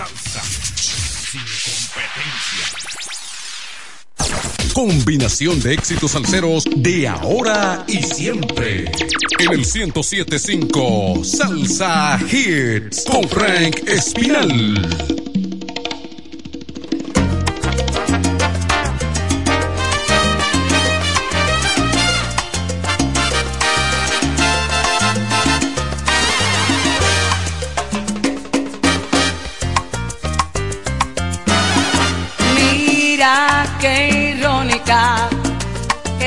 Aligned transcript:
salsa 0.00 0.40
sin 0.42 1.42
competencia. 1.66 2.64
Combinación 4.72 5.60
de 5.60 5.74
éxitos 5.74 6.12
salseros 6.12 6.64
de 6.74 7.06
ahora 7.06 7.84
y 7.86 8.02
siempre. 8.02 8.90
En 9.38 9.52
el 9.52 9.58
1075 9.58 11.22
Salsa 11.22 12.18
Hits 12.32 13.04
con 13.04 13.28
Frank 13.28 13.86
Espinal. 13.86 15.29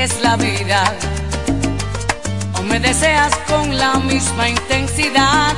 Es 0.04 0.20
la 0.20 0.36
vida. 0.36 0.84
O 2.58 2.62
me 2.62 2.78
deseas 2.78 3.34
con 3.48 3.76
la 3.78 3.94
misma 4.00 4.50
intensidad 4.50 5.54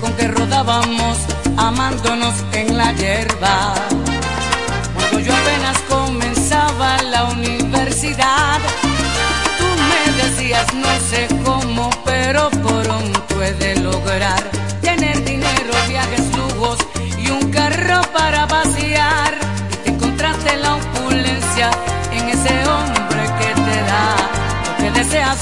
con 0.00 0.12
que 0.14 0.28
rodábamos 0.28 1.18
amándonos 1.56 2.34
en 2.52 2.76
la 2.76 2.92
hierba. 2.92 3.74
Cuando 4.94 5.18
yo 5.18 5.32
apenas 5.34 5.78
comenzaba 5.88 7.02
la 7.14 7.24
universidad, 7.24 8.60
tú 9.58 9.66
me 9.90 10.22
decías 10.22 10.66
no 10.74 10.92
sé 11.10 11.26
cómo, 11.44 11.90
pero 12.04 12.48
pronto 12.50 13.42
he 13.42 13.52
de 13.54 13.80
lograr 13.80 14.61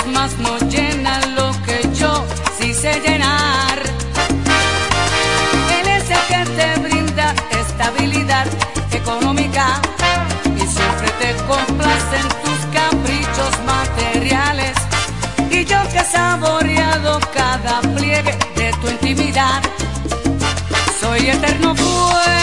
más 0.07 0.37
no 0.39 0.59
llena 0.69 1.21
lo 1.37 1.53
que 1.65 1.81
yo 1.95 2.25
sí 2.59 2.75
sé 2.75 3.01
llenar. 3.01 3.79
Él 5.79 5.89
es 5.89 6.11
el 6.11 6.25
que 6.31 6.51
te 6.57 6.81
brinda 6.81 7.35
estabilidad 7.61 8.47
económica 8.93 9.81
y 10.57 10.67
siempre 10.67 11.11
te 11.21 11.35
complace 11.47 12.17
en 12.23 12.29
tus 12.45 12.61
caprichos 12.79 13.53
materiales. 13.67 14.75
Y 15.51 15.65
yo 15.65 15.79
que 15.93 15.99
he 15.99 16.05
saboreado 16.05 17.21
cada 17.35 17.81
pliegue 17.81 18.37
de 18.57 18.73
tu 18.81 18.89
intimidad, 18.89 19.63
soy 21.01 21.31
eterno 21.31 21.75
fuego, 21.75 22.40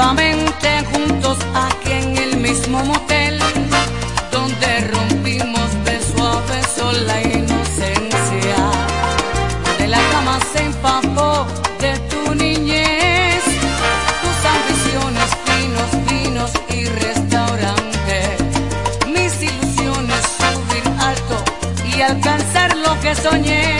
nuevamente 0.00 0.68
juntos 0.92 1.36
aquí 1.54 1.92
en 1.92 2.16
el 2.16 2.36
mismo 2.38 2.82
motel, 2.84 3.38
donde 4.32 4.80
rompimos 4.92 5.68
beso 5.84 6.26
a 6.26 6.40
beso 6.50 6.90
la 7.06 7.20
inocencia. 7.20 8.58
De 9.78 9.88
la 9.88 10.00
cama 10.10 10.38
se 10.52 10.64
empapó 10.64 11.46
de 11.80 11.98
tu 12.10 12.34
niñez, 12.34 13.44
tus 14.22 14.38
ambiciones 14.56 15.28
finos, 15.44 15.90
vinos 16.10 16.50
y 16.70 16.84
restaurante. 17.04 18.16
Mis 19.06 19.34
ilusiones 19.42 20.22
subir 20.38 20.84
alto 20.98 21.36
y 21.94 22.00
alcanzar 22.00 22.74
lo 22.78 22.98
que 23.00 23.14
soñé. 23.14 23.79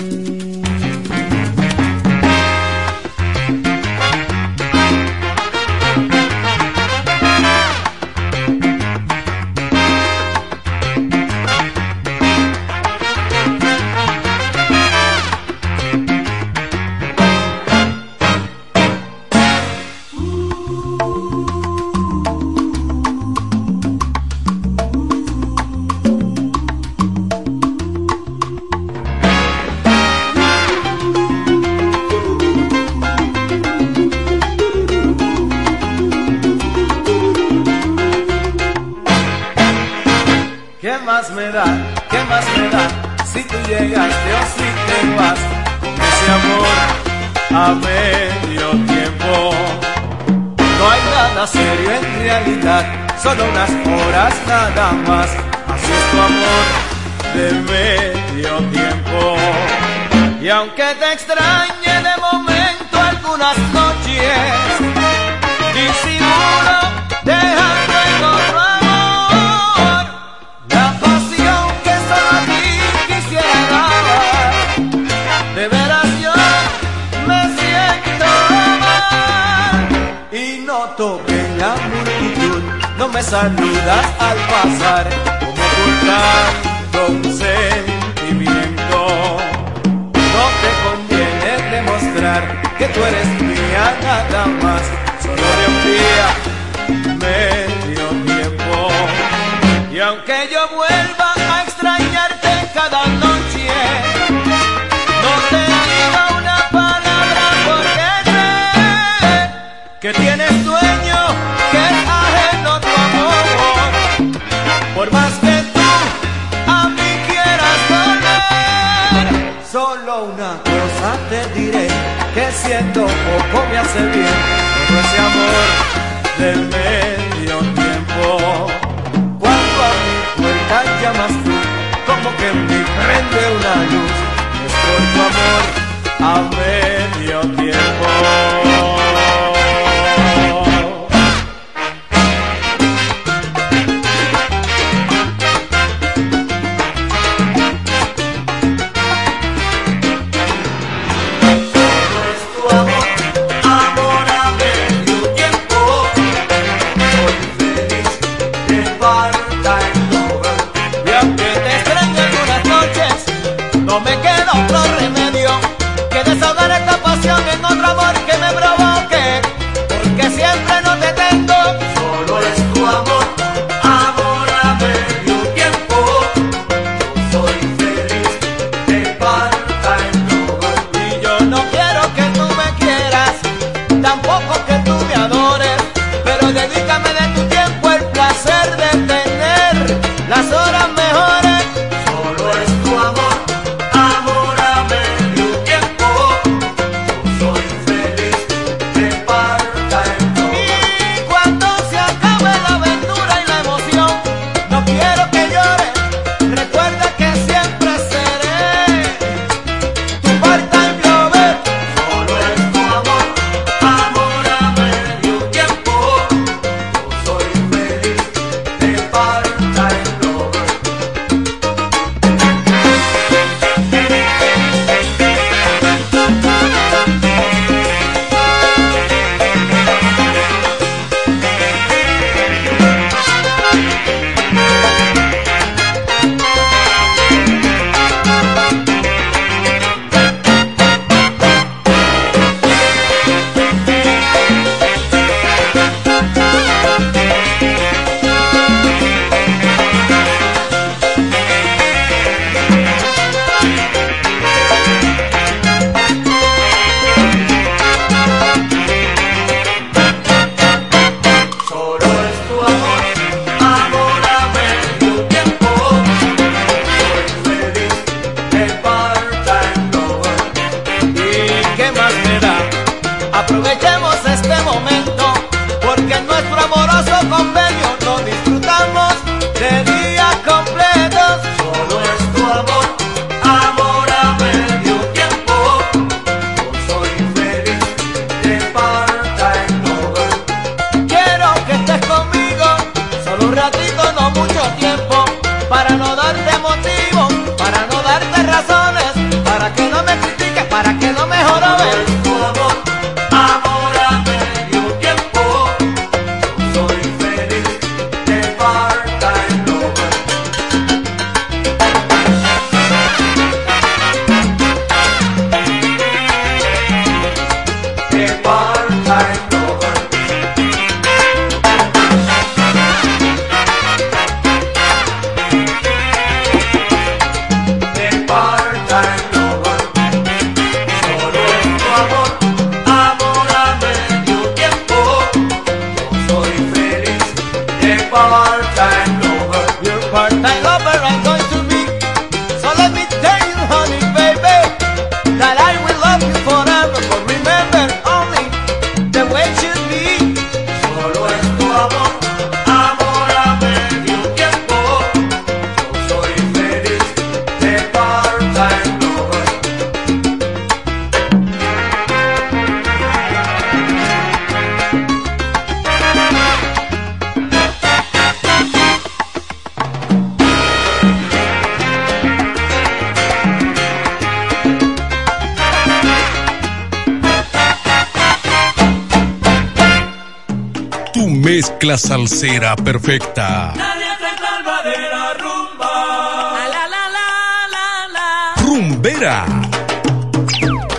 Mezcla 381.55 381.97
salsera 381.97 382.77
perfecta. 382.77 383.73
Nadie 383.75 384.05
se 384.23 384.31
salva 384.41 384.81
de 384.83 385.01
la 385.09 385.33
rumba. 385.33 386.53
La 386.73 386.87
la 386.93 387.03
la 387.17 387.27
la 387.75 387.87
la. 388.15 388.63
Rumbera, 388.63 389.45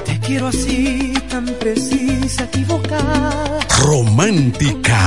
Te 0.04 0.20
quiero 0.20 0.48
así, 0.48 1.14
tan 1.30 1.46
precisa, 1.58 2.44
equivocada. 2.44 3.60
romántica, 3.80 5.00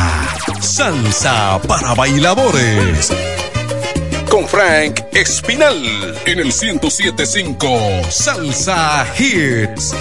salsa 0.62 1.62
para 1.68 1.94
bailadores. 1.94 3.14
Con 4.28 4.48
Frank 4.48 5.00
Espinal 5.14 5.78
en 6.26 6.40
el 6.40 6.46
1075 6.48 8.02
Salsa 8.10 9.06
Hits. 9.18 9.94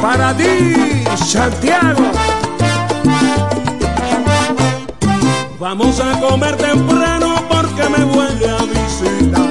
Para 0.00 0.34
ti, 0.36 1.04
Santiago. 1.16 2.10
Vamos 5.58 6.00
a 6.00 6.20
comer 6.20 6.56
temprano 6.56 7.34
porque 7.48 7.88
me 7.88 8.04
vuelve 8.04 8.48
a 8.48 8.62
visitar. 8.64 9.50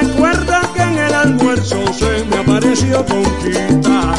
Recuerda 0.00 0.60
que 0.74 0.82
en 0.82 0.98
el 0.98 1.14
almuerzo 1.14 1.92
se 1.92 2.24
me 2.24 2.38
apareció 2.38 3.04
Conquista. 3.06 4.14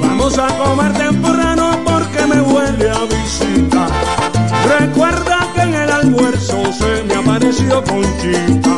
Vamos 0.00 0.38
a 0.38 0.48
comer 0.58 0.92
temprano 0.94 1.78
porque 1.84 2.26
me 2.26 2.40
vuelve 2.40 2.90
a 2.90 3.04
visitar. 3.04 3.90
Recuerda 4.80 5.48
que 5.54 5.62
en 5.62 5.74
el 5.74 5.90
almuerzo 5.90 6.72
se 6.72 7.04
me 7.04 7.14
apareció 7.14 7.82
Conquista. 7.84 8.77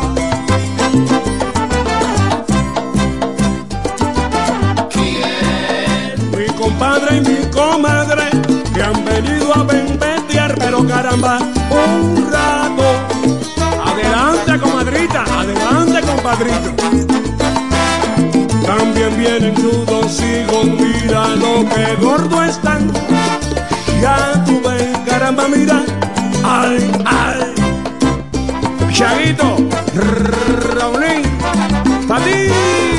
A 9.55 9.63
bendetear, 9.65 10.55
pero 10.59 10.87
caramba, 10.87 11.39
un 11.71 12.31
rato. 12.31 12.85
Adelante, 13.85 14.59
comadrita, 14.61 15.25
adelante, 15.25 16.01
compadrito. 16.03 16.71
También 18.67 19.19
vienen 19.19 19.57
sus 19.57 19.87
dos 19.87 20.21
hijos, 20.23 20.67
mira 20.67 21.29
lo 21.37 21.69
que 21.69 21.95
gordo 22.01 22.43
están. 22.45 22.91
Ya 24.01 24.45
tú 24.47 24.61
ven, 24.67 24.93
caramba, 25.07 25.49
mira, 25.49 25.83
ay, 26.45 26.91
ay. 27.05 27.55
Chaguito, 28.93 29.57
Raulín, 30.75 31.23
para. 32.07 32.90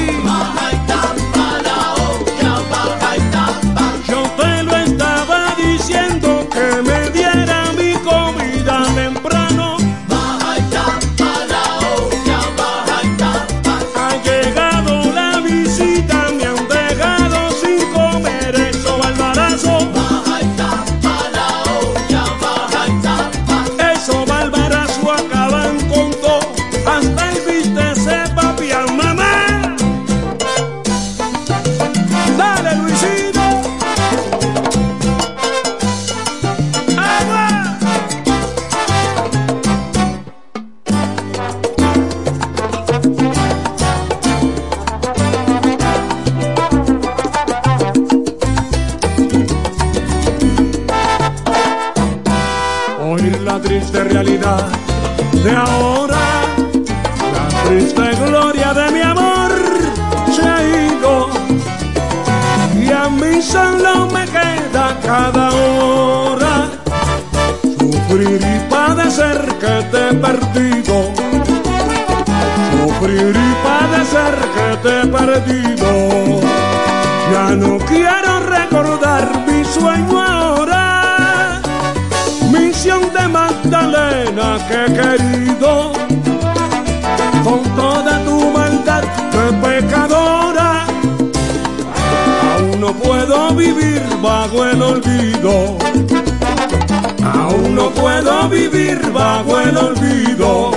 Aún 97.23 97.75
no 97.75 97.89
puedo 97.91 98.49
vivir 98.49 98.99
bajo 99.13 99.59
el 99.59 99.77
olvido. 99.77 100.71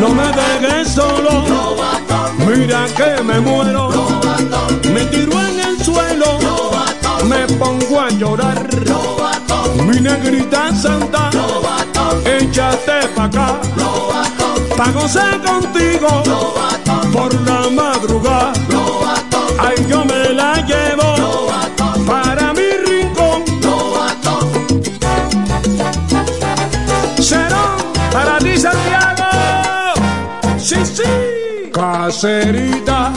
No 0.00 0.08
me 0.08 0.26
dejes 0.32 0.88
solo. 0.88 1.44
Mira 2.46 2.86
que 2.96 3.22
me 3.22 3.40
muero. 3.40 3.90
Me 4.92 5.04
tiro 5.04 5.32
en 5.32 5.60
el 5.60 5.84
suelo. 5.84 6.38
Me 7.28 7.46
pongo 7.58 8.00
a 8.00 8.08
llorar. 8.08 8.66
Mi 9.86 10.00
negrita 10.00 10.74
santa. 10.74 11.30
Échate 12.24 13.06
pa' 13.14 13.24
acá. 13.24 13.60
Pa' 14.76 14.90
gozar 14.92 15.42
contigo. 15.42 16.22
Por 17.12 17.34
la 17.46 17.68
madrugada. 17.70 18.52
Ay, 19.58 19.86
yo 19.88 20.04
me 20.04 20.30
la 20.30 20.54
llevo. 20.66 21.50
Para 22.06 22.52
mi 22.52 22.70
rincón. 22.86 23.44
Serón 27.20 27.76
para 28.12 28.38
ti, 28.38 28.56
Santiago. 28.56 29.30
Sí, 30.58 30.76
sí. 30.84 31.70
Caserita, 31.72 33.09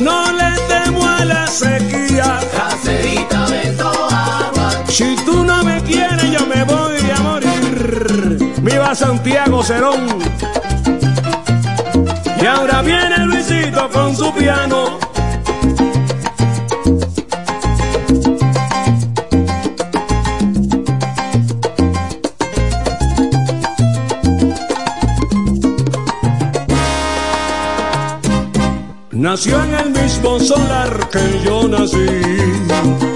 No 0.00 0.32
le 0.32 0.50
temo 0.68 1.06
a 1.06 1.24
la 1.24 1.46
sequía. 1.46 2.40
Caserita 2.56 3.46
vendo 3.46 3.88
agua. 3.88 4.70
Si 4.88 5.16
tú 5.24 5.44
no 5.44 5.62
me 5.64 5.82
quieres, 5.82 6.30
yo 6.30 6.46
me 6.46 6.64
voy 6.64 7.10
a 7.16 7.20
morir. 7.20 8.54
Viva 8.62 8.94
Santiago 8.94 9.62
Cerón. 9.62 10.08
Y 12.40 12.46
ahora 12.46 12.82
viene 12.82 13.18
Luisito 13.26 13.88
con 13.90 14.16
su 14.16 14.32
piano. 14.32 14.98
Mismo 30.22 30.38
solar 30.40 31.08
que 31.10 31.40
yo 31.44 31.66
nací 31.68 33.09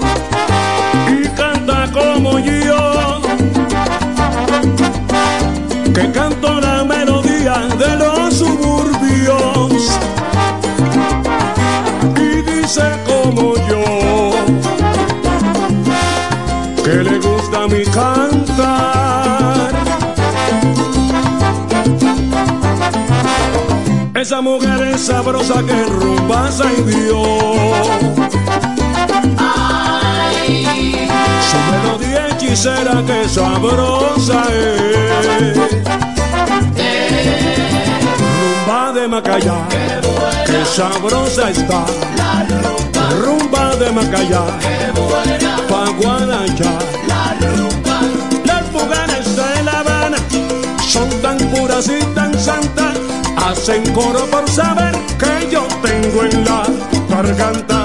Esa 24.25 24.41
mujer 24.41 24.81
es 24.81 25.01
sabrosa 25.01 25.61
que 25.67 25.83
rumba 25.83 26.49
y 26.49 26.81
dio. 26.81 27.23
Su 31.47 31.59
melodía 31.71 32.29
hechicera 32.29 33.03
que 33.05 33.29
sabrosa 33.29 34.41
es. 34.49 35.55
Rumba 38.65 38.93
de 38.93 39.07
Macayá, 39.07 39.57
que 40.47 40.65
sabrosa 40.65 41.51
está. 41.51 41.85
Rumba 43.21 43.75
de 43.75 43.91
Macayá, 43.91 44.41
pa' 45.69 45.91
Guadalajara. 46.01 46.79
Las 48.43 48.71
mujeres 48.71 49.35
de 49.35 49.63
La 49.65 49.79
Habana 49.81 50.17
son 50.81 51.09
tan 51.21 51.37
puras 51.37 51.87
y 51.89 52.03
tan 52.15 52.33
santas, 52.39 52.84
hacen 53.45 53.83
coro 53.93 54.25
por 54.31 54.49
saber 54.49 54.95
que 55.19 55.49
yo 55.51 55.67
tengo 55.83 56.23
en 56.23 56.45
la 56.45 56.65
garganta. 57.09 57.84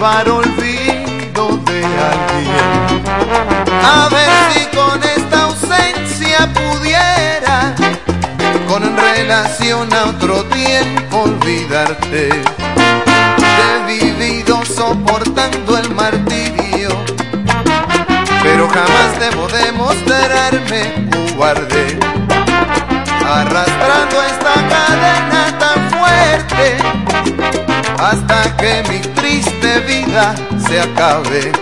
Llevar 0.00 0.30
olvido 0.30 1.58
de 1.66 1.84
alguien. 1.84 3.04
A 3.84 4.08
ver 4.08 4.30
si 4.54 4.64
con 4.74 5.02
esta 5.02 5.42
ausencia 5.42 6.48
pudiera, 6.54 7.74
con 8.66 8.82
relación 8.96 9.92
a 9.92 10.04
otro 10.08 10.44
tiempo, 10.44 11.24
olvidarte. 11.24 12.30
He 13.60 13.86
vivido 13.86 14.64
soportando 14.64 15.76
el 15.76 15.94
martirio, 15.94 16.88
pero 18.42 18.68
jamás 18.68 19.20
debo 19.20 19.48
demostrarme 19.48 21.10
cobarde 21.10 21.98
arrastrando 23.22 24.22
esta 24.22 24.54
cadena 24.54 25.58
tan 25.58 25.90
fuerte 25.90 26.99
hasta 28.00 28.56
que 28.56 28.82
mi 28.88 28.98
triste 29.14 29.80
vida 29.80 30.34
se 30.66 30.80
acabe. 30.80 31.52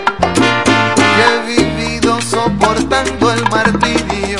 He 1.20 1.46
vivido 1.46 2.20
soportando 2.22 3.32
el 3.32 3.42
martirio, 3.50 4.38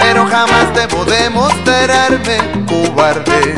pero 0.00 0.26
jamás 0.26 0.74
debo 0.74 1.04
demostrarme 1.06 2.36
cobarde. 2.68 3.54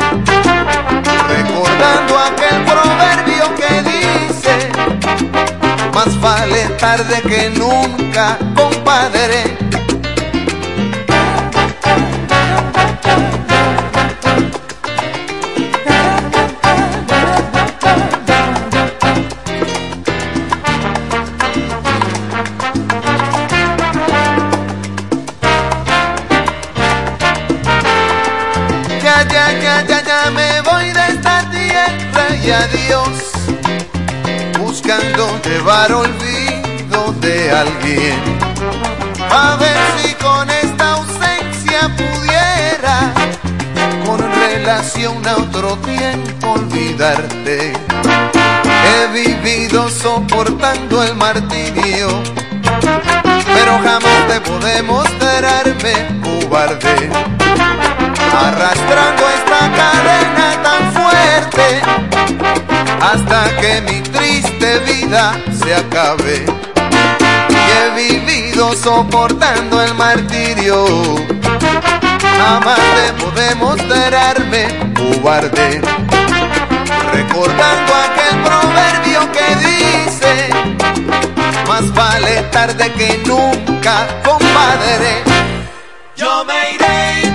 Recordando 1.27 2.17
aquel 2.17 2.63
proverbio 2.63 3.45
que 3.59 3.71
dice, 3.91 4.71
más 5.93 6.19
vale 6.21 6.63
tarde 6.79 7.21
que 7.23 7.49
nunca, 7.49 8.37
compadre. 8.55 9.74
Tierra 32.45 32.45
y 32.45 32.51
adiós. 32.51 33.31
Buscando 34.59 35.39
llevar 35.43 35.91
olvido 35.91 37.13
de 37.19 37.51
alguien. 37.51 38.19
A 39.31 39.55
ver 39.57 39.77
si 40.01 40.13
con 40.15 40.49
esta 40.49 40.93
ausencia 40.93 41.91
pudiera, 41.97 43.13
con 44.05 44.19
relación 44.19 45.27
a 45.27 45.35
otro 45.37 45.77
tiempo, 45.77 46.51
olvidarte. 46.51 47.73
He 48.87 49.07
vivido 49.13 49.89
soportando 49.89 51.03
el 51.03 51.15
martirio, 51.15 52.07
pero 53.53 53.79
jamás 53.83 54.27
debo 54.29 54.59
demostrarme 54.59 55.93
cobarde 56.23 57.09
arrastrando 58.37 59.23
esta 59.29 59.59
cadena 59.79 60.63
tan 60.63 60.91
fuerte 60.93 61.81
hasta 63.01 63.55
que 63.61 63.81
mi 63.81 64.01
triste 64.01 64.79
vida 64.79 65.35
se 65.51 65.75
acabe. 65.75 66.45
Y 67.49 67.55
he 67.55 68.09
vivido 68.09 68.73
soportando 68.73 69.81
el 69.81 69.93
martirio, 69.95 70.85
jamás 72.37 72.79
debo 72.97 73.31
demostrarme 73.31 74.67
cobarde. 74.93 75.81
Recordando 77.13 77.93
aquel 78.05 78.35
proverbio 78.43 79.31
que 79.31 79.55
dice, 79.67 80.49
más 81.67 81.93
vale 81.93 82.41
tarde 82.51 82.91
que 82.93 83.23
nunca, 83.25 84.07
compadre. 84.23 85.23
Yo 86.17 86.45
me 86.45 86.71
iré 86.73 87.34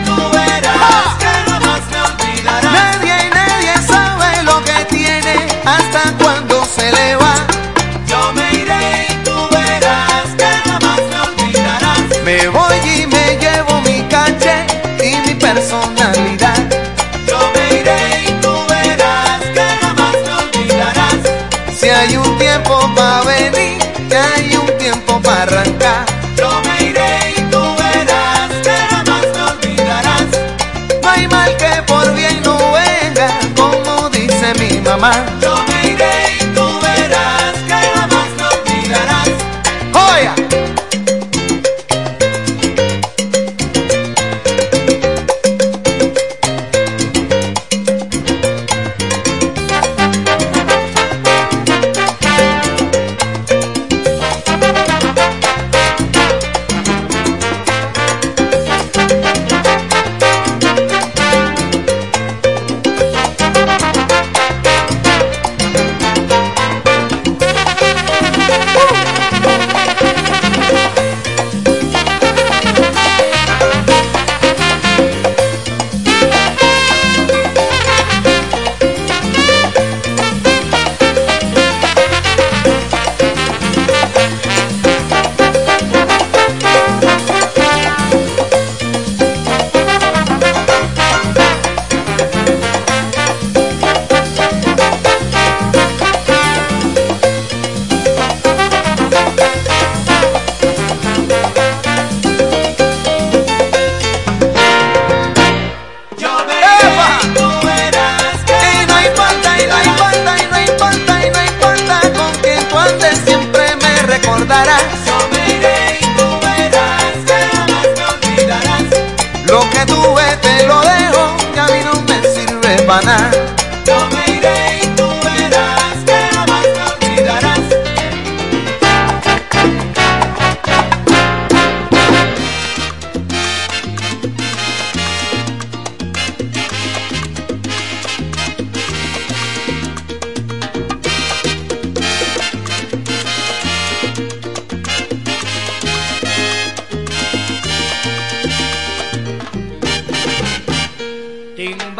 dice 35.01 35.40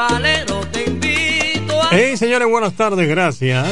Timbalero, 0.09 0.61
te 0.73 0.85
invito 0.85 1.83
a. 1.83 1.89
Hey, 1.91 2.17
señores, 2.17 2.49
buenas 2.49 2.73
tardes, 2.75 3.09
gracias. 3.09 3.67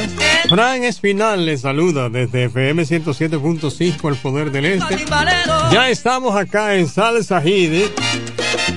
Fran 0.47 0.83
Espinal 0.83 1.45
les 1.45 1.61
saluda 1.61 2.09
desde 2.09 2.45
FM 2.45 2.83
107.5, 2.83 4.09
El 4.09 4.15
Poder 4.15 4.51
del 4.51 4.65
Este. 4.65 5.05
Ya 5.71 5.89
estamos 5.89 6.35
acá 6.35 6.75
en 6.75 6.87
Salsa 6.87 7.41
Hit. 7.41 7.91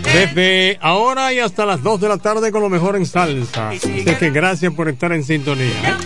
Desde 0.03 0.79
ahora 0.81 1.33
y 1.33 1.39
hasta 1.41 1.65
las 1.67 1.83
2 1.83 2.01
de 2.01 2.09
la 2.09 2.19
tarde 2.19 2.53
con 2.53 2.63
lo 2.63 2.69
mejor 2.69 2.97
en 2.97 3.07
salsa. 3.07 3.71
Así 3.71 4.05
que 4.05 4.31
gracias 4.31 4.73
por 4.75 4.89
estar 4.89 5.13
en 5.13 5.25
sintonía. 5.25 5.99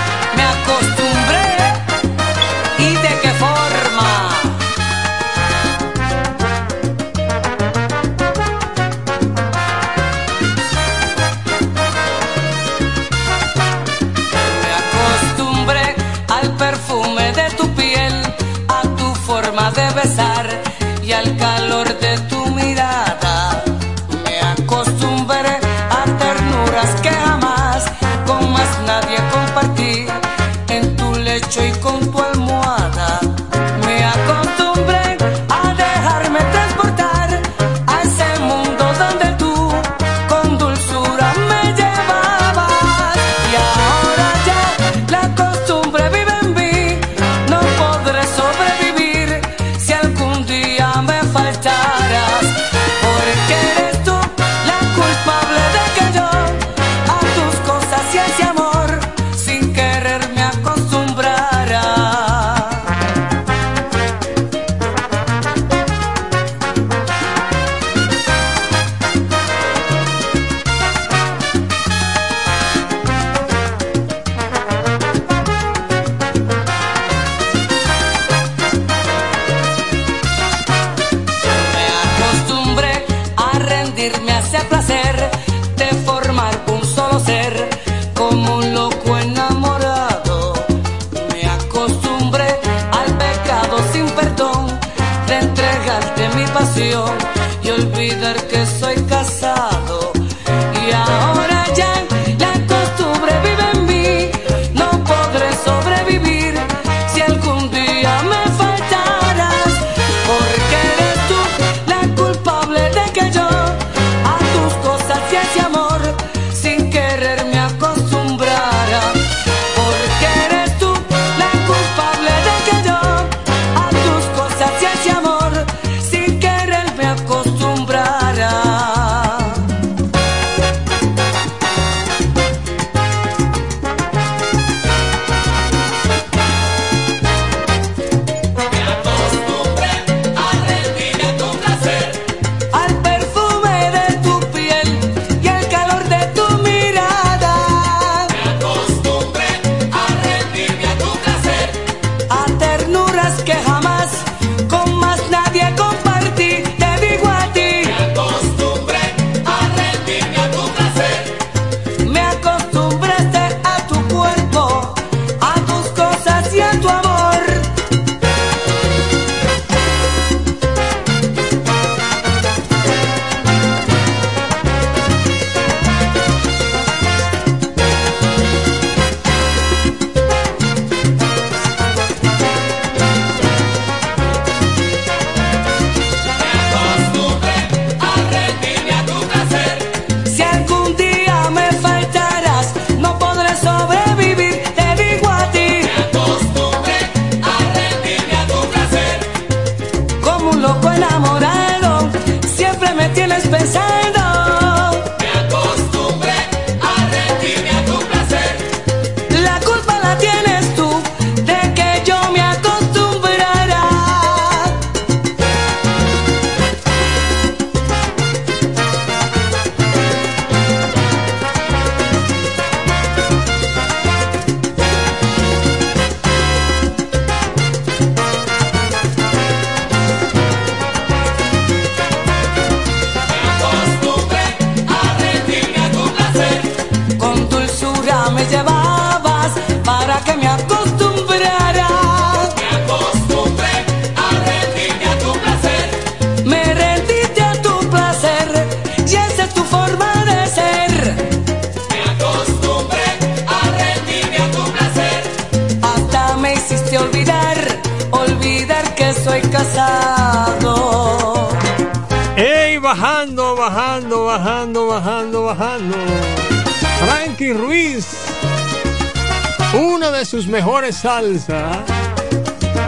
salsas. 271.00 271.78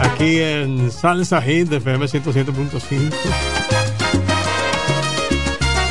Aquí 0.03 0.39
en 0.39 0.91
Salsa 0.91 1.41
Hit 1.41 1.69
de 1.69 1.77
FM 1.77 2.05
107.5. 2.05 3.11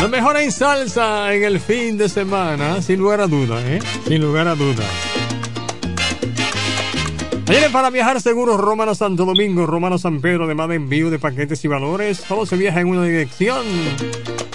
Lo 0.01 0.09
mejor 0.09 0.37
en 0.37 0.53
salsa 0.53 1.35
en 1.35 1.43
el 1.45 1.59
fin 1.59 1.99
de 1.99 2.09
semana, 2.09 2.81
sin 2.81 3.01
lugar 3.01 3.21
a 3.21 3.27
duda, 3.27 3.61
¿eh? 3.67 3.81
Sin 4.07 4.23
lugar 4.23 4.47
a 4.47 4.55
duda. 4.55 4.85
Ayer 7.49 7.71
para 7.73 7.91
viajar 7.91 8.21
seguros 8.21 8.59
Romano 8.59 8.95
Santo 8.95 9.25
Domingo, 9.25 9.67
Romano 9.67 9.99
San 9.99 10.21
Pedro, 10.21 10.45
además 10.45 10.69
de 10.69 10.77
envío 10.77 11.11
de 11.11 11.19
paquetes 11.19 11.65
y 11.65 11.69
valores, 11.69 12.19
solo 12.19 12.47
se 12.47 12.57
viaja 12.57 12.81
en 12.81 12.89
una 12.89 13.05
dirección. 13.05 13.67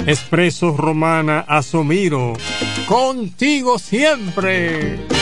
Expreso 0.06 0.76
Romana 0.78 1.44
Asomiro, 1.48 2.34
contigo 2.88 3.78
siempre. 3.78 5.17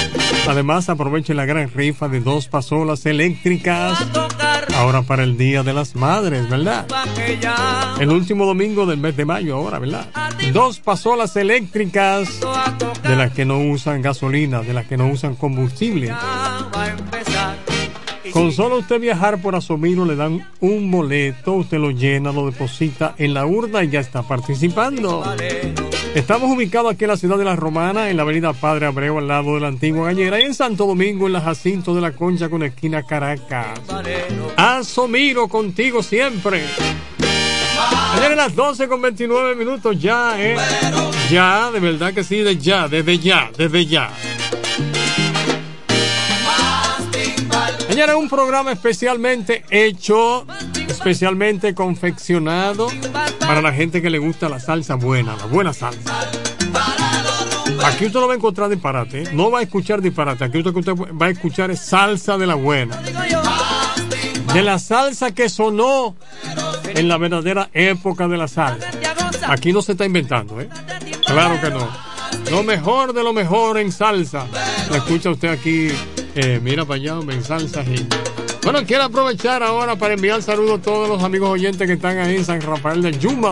Además 0.48 0.90
aproveche 0.90 1.34
la 1.34 1.46
gran 1.46 1.72
rifa 1.72 2.08
de 2.08 2.20
dos 2.20 2.48
pasolas 2.48 3.06
eléctricas. 3.06 4.06
Ahora 4.76 5.02
para 5.02 5.24
el 5.24 5.38
Día 5.38 5.64
de 5.64 5.74
las 5.74 5.96
Madres, 5.96 6.50
¿verdad? 6.50 6.86
El 8.00 8.10
último 8.10 8.46
domingo 8.46 8.86
del 8.86 8.98
mes 8.98 9.16
de 9.18 9.26
mayo, 9.26 9.56
ahora, 9.56 9.80
¿verdad? 9.80 10.08
Dos 10.54 10.80
pasolas 10.80 11.36
eléctricas 11.36 12.42
de 13.04 13.16
las 13.16 13.32
que 13.32 13.46
no 13.46 13.60
usan 13.60 14.02
gasolina, 14.02 14.62
de 14.62 14.74
las 14.74 14.86
que 14.86 14.98
no 14.98 15.08
usan 15.08 15.36
combustible. 15.36 16.14
Con 18.32 18.52
solo 18.52 18.80
usted 18.80 19.00
viajar 19.00 19.42
por 19.42 19.56
Asomiro 19.56 20.04
le 20.04 20.16
dan 20.16 20.46
un 20.60 20.92
boleto, 20.92 21.54
usted 21.54 21.78
lo 21.78 21.92
llena, 21.92 22.32
lo 22.32 22.46
deposita 22.46 23.16
en 23.18 23.34
la 23.34 23.46
urna 23.46 23.84
y 23.84 23.90
ya 23.90 24.02
está 24.02 24.24
participando. 24.24 25.24
Estamos 26.15 26.49
ubicados 26.49 26.93
aquí 26.93 27.04
en 27.04 27.10
la 27.10 27.17
ciudad 27.17 27.38
de 27.38 27.43
La 27.43 27.58
Romana, 27.58 28.10
en 28.10 28.15
la 28.15 28.23
avenida 28.23 28.54
Padre 28.54 28.86
Abreu, 28.86 29.17
al 29.17 29.28
lado 29.28 29.56
de 29.56 29.60
la 29.60 29.67
antigua 29.67 30.06
gallera, 30.06 30.39
y 30.39 30.43
en 30.43 30.54
Santo 30.54 30.88
Domingo, 30.88 31.28
en 31.28 31.34
la 31.34 31.41
Jacinto 31.41 31.93
de 31.93 31.99
la 31.99 32.13
Concha, 32.13 32.47
con 32.47 32.63
esquina 32.63 33.04
Caracas. 33.04 33.82
Asomiro 34.56 35.49
contigo 35.49 36.01
siempre. 36.01 36.63
Ayer 38.13 38.32
en 38.32 38.38
las 38.38 38.56
12 38.56 38.88
con 38.88 39.01
29 39.01 39.56
minutos 39.56 39.99
ya, 39.99 40.41
¿eh? 40.41 40.56
Ya, 41.30 41.69
de 41.69 41.82
verdad 41.82 42.13
que 42.13 42.23
sí, 42.23 42.38
de 42.38 42.56
ya, 42.56 42.88
desde 42.88 43.19
ya, 43.19 43.51
desde 43.58 43.86
ya. 43.86 44.10
Ayer 47.89 48.04
era 48.06 48.15
un 48.15 48.30
programa 48.30 48.71
especialmente 48.71 49.65
hecho, 49.69 50.47
especialmente 50.88 51.75
confeccionado 51.75 52.88
para 53.48 53.62
la 53.62 53.72
gente 53.74 54.02
que 54.02 54.10
le 54.10 54.18
gusta 54.18 54.50
la 54.50 54.60
salsa 54.60 54.96
buena, 54.96 55.36
la 55.36 55.46
buena 55.46 55.74
salsa. 55.74 56.30
Aquí 57.86 58.06
usted 58.06 58.20
no 58.20 58.28
va 58.28 58.34
a 58.34 58.36
encontrar 58.38 58.70
disparate, 58.70 59.24
¿eh? 59.24 59.30
no 59.34 59.52
va 59.52 59.60
a 59.60 59.62
escuchar 59.62 60.02
disparate. 60.02 60.44
Aquí 60.44 60.58
usted, 60.58 60.76
usted 60.76 60.94
va 60.94 61.28
a 61.28 61.30
escuchar 61.30 61.72
es 61.72 61.80
salsa 61.80 62.38
de 62.38 62.48
la 62.48 62.56
buena. 62.56 63.00
De 64.54 64.62
la 64.62 64.80
salsa 64.80 65.32
que 65.32 65.50
sonó 65.50 66.16
en 66.86 67.08
la 67.08 67.18
verdadera 67.18 67.70
época 67.74 68.28
de 68.28 68.38
la 68.38 68.48
salsa. 68.48 68.88
Aquí 69.48 69.72
no 69.72 69.82
se 69.82 69.92
está 69.92 70.06
inventando, 70.06 70.60
¿eh? 70.60 70.70
Claro 71.26 71.60
que 71.62 71.70
no. 71.70 71.88
Lo 72.50 72.64
mejor 72.64 73.14
de 73.14 73.24
lo 73.24 73.34
mejor 73.34 73.78
en 73.78 73.92
salsa. 73.92 74.48
Lo 74.90 74.96
escucha 74.96 75.30
usted 75.30 75.50
aquí, 75.50 75.90
eh, 76.36 76.60
mira 76.62 76.86
para 76.86 76.96
allá, 76.96 77.20
en 77.20 77.44
salsa. 77.44 77.84
Y... 77.84 78.08
Bueno, 78.65 78.84
quiero 78.84 79.04
aprovechar 79.04 79.62
ahora 79.62 79.95
para 79.95 80.15
enviar 80.15 80.41
saludos 80.41 80.80
a 80.80 80.82
todos 80.82 81.08
los 81.08 81.21
amigos 81.21 81.51
oyentes 81.51 81.86
que 81.86 81.93
están 81.93 82.17
ahí 82.17 82.38
en 82.38 82.43
San 82.43 82.60
Rafael 82.62 82.99
del 82.99 83.19
Yuma. 83.19 83.51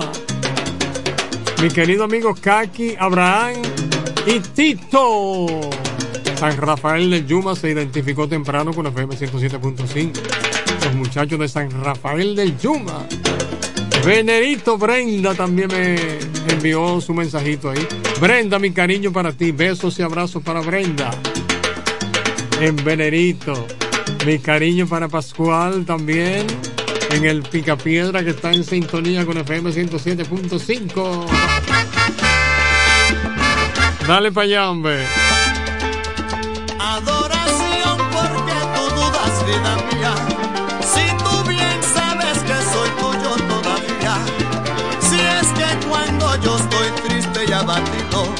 Mi 1.61 1.69
querido 1.69 2.05
amigo 2.05 2.33
Kaki, 2.33 2.95
Abraham 2.97 3.61
y 4.25 4.39
Tito. 4.39 5.45
San 6.35 6.57
Rafael 6.57 7.11
del 7.11 7.27
Yuma 7.27 7.55
se 7.55 7.69
identificó 7.69 8.27
temprano 8.27 8.73
con 8.73 8.87
FM 8.87 9.15
107.5. 9.15 10.13
Los 10.83 10.95
muchachos 10.95 11.39
de 11.39 11.47
San 11.47 11.69
Rafael 11.83 12.35
del 12.35 12.57
Yuma. 12.57 13.05
Venerito 14.03 14.79
Brenda 14.79 15.35
también 15.35 15.67
me 15.67 15.95
envió 16.51 16.99
su 16.99 17.13
mensajito 17.13 17.69
ahí. 17.69 17.87
Brenda, 18.19 18.57
mi 18.57 18.71
cariño 18.71 19.13
para 19.13 19.31
ti. 19.31 19.51
Besos 19.51 19.99
y 19.99 20.01
abrazos 20.01 20.41
para 20.41 20.61
Brenda. 20.61 21.11
En 22.59 22.75
Venerito. 22.77 23.67
Mi 24.25 24.39
cariño 24.39 24.87
para 24.87 25.09
Pascual 25.09 25.85
también. 25.85 26.47
En 27.11 27.25
el 27.25 27.43
Picapiedra 27.43 28.23
que 28.23 28.29
está 28.29 28.53
en 28.53 28.63
sintonía 28.63 29.25
con 29.25 29.37
FM 29.37 29.69
107.5. 29.71 31.25
Dale 34.07 34.31
para 34.31 34.45
allá, 34.45 34.69
hombre. 34.69 35.05
Adoración 36.79 37.97
porque 38.13 38.53
tú 38.75 38.95
dudas, 38.95 39.45
vida 39.45 39.75
mía. 39.91 40.15
Si 40.81 41.05
tú 41.23 41.49
bien 41.49 41.79
sabes 41.93 42.37
que 42.43 42.57
soy 42.71 42.89
tuyo 42.99 43.35
todavía. 43.49 44.15
Si 45.01 45.19
es 45.19 45.47
que 45.57 45.87
cuando 45.87 46.41
yo 46.41 46.57
estoy 46.57 46.87
triste 47.07 47.45
y 47.45 47.51
abatido, 47.51 48.33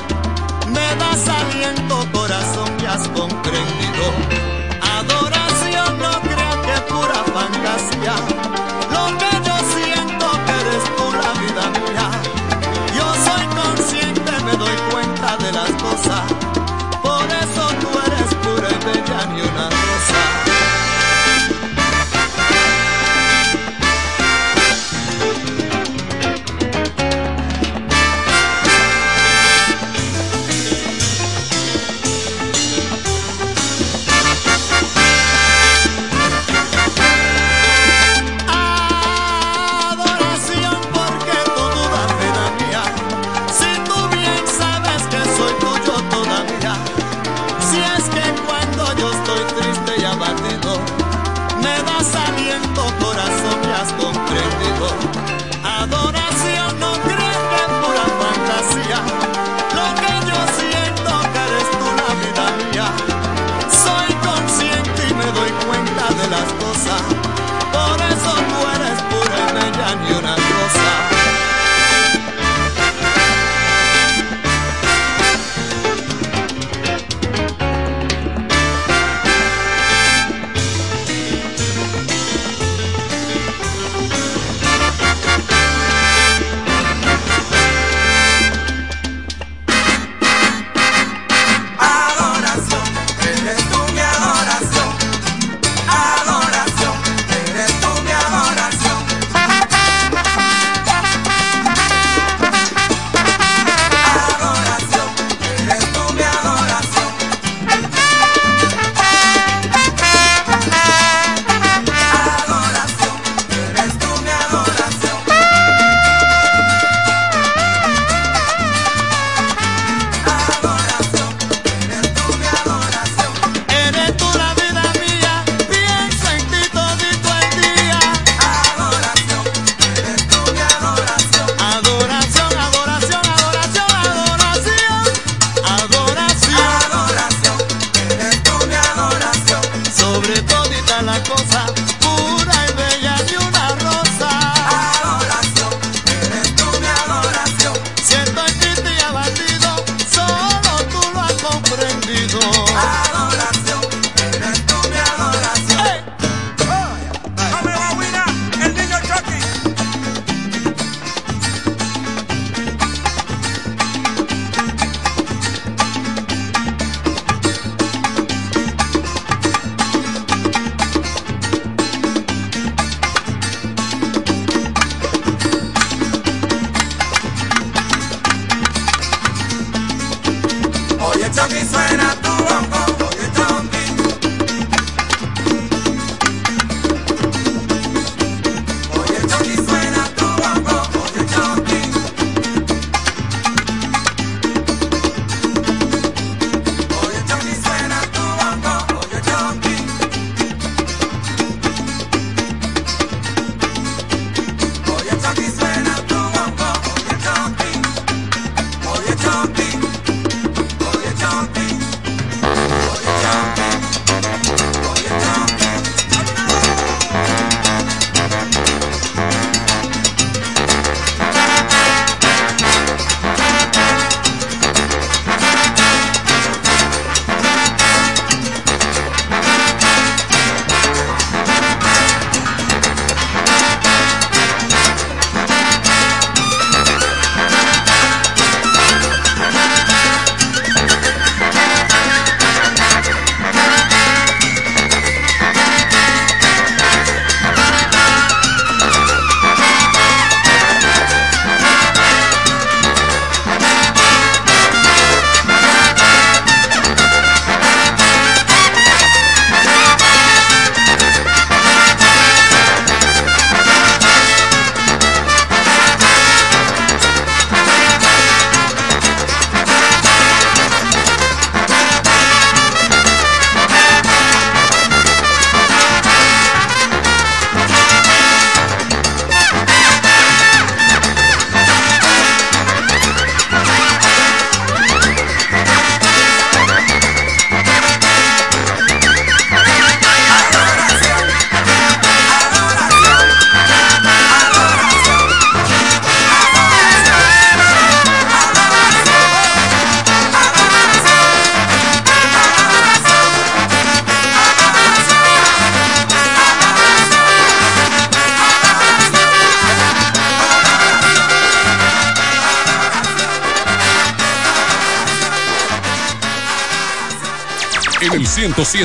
me 0.68 0.96
das 0.96 1.28
aliento, 1.28 2.08
corazón, 2.14 2.78
que 2.78 2.88
has 2.88 3.08
comprendido. 3.10 3.43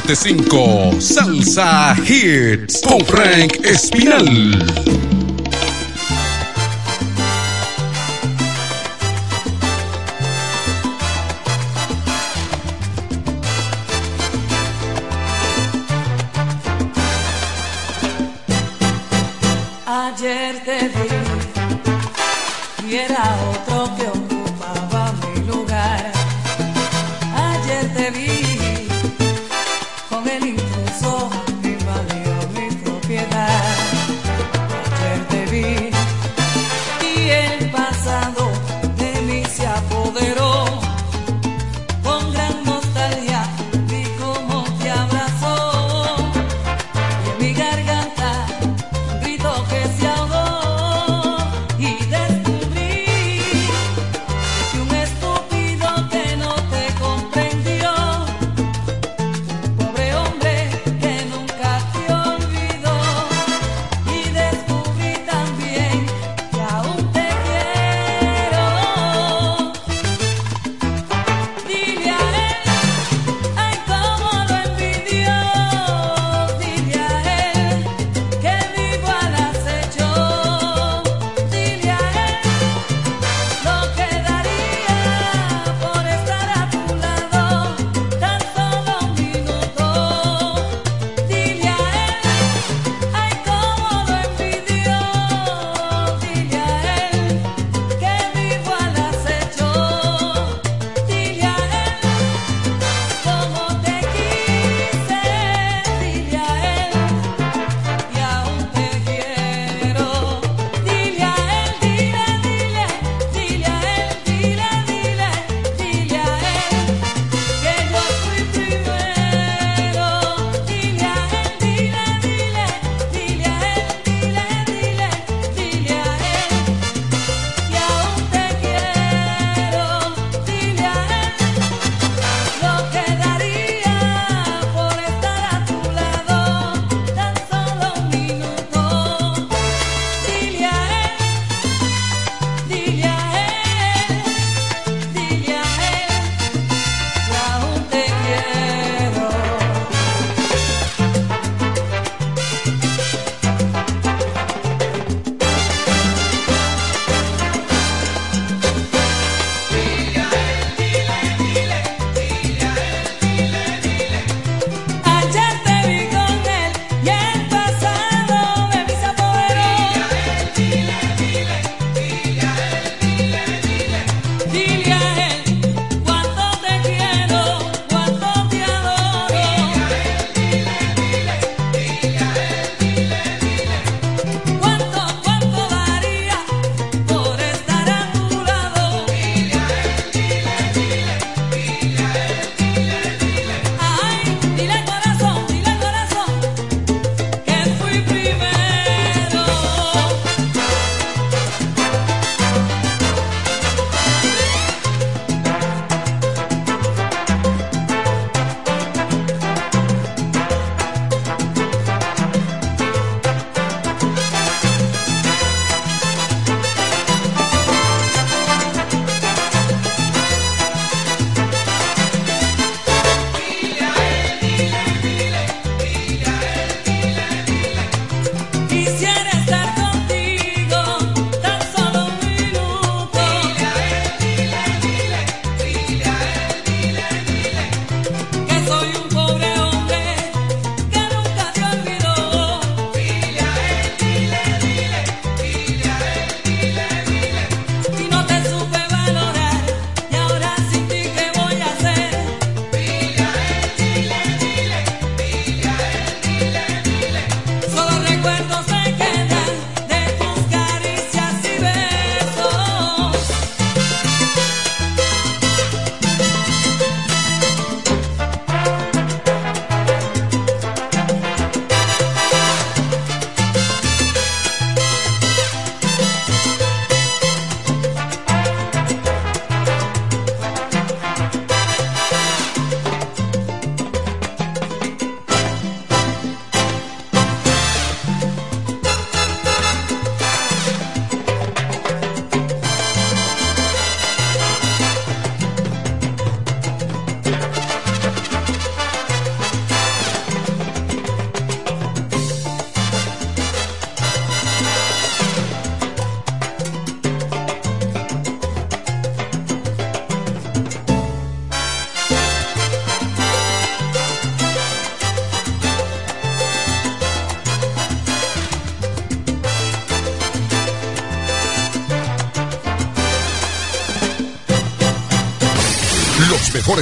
1075 0.08 1.02
Salsa 1.02 1.94
Hits 2.02 2.80
con 2.80 3.04
Frank 3.04 3.60
Espinal. 3.62 5.07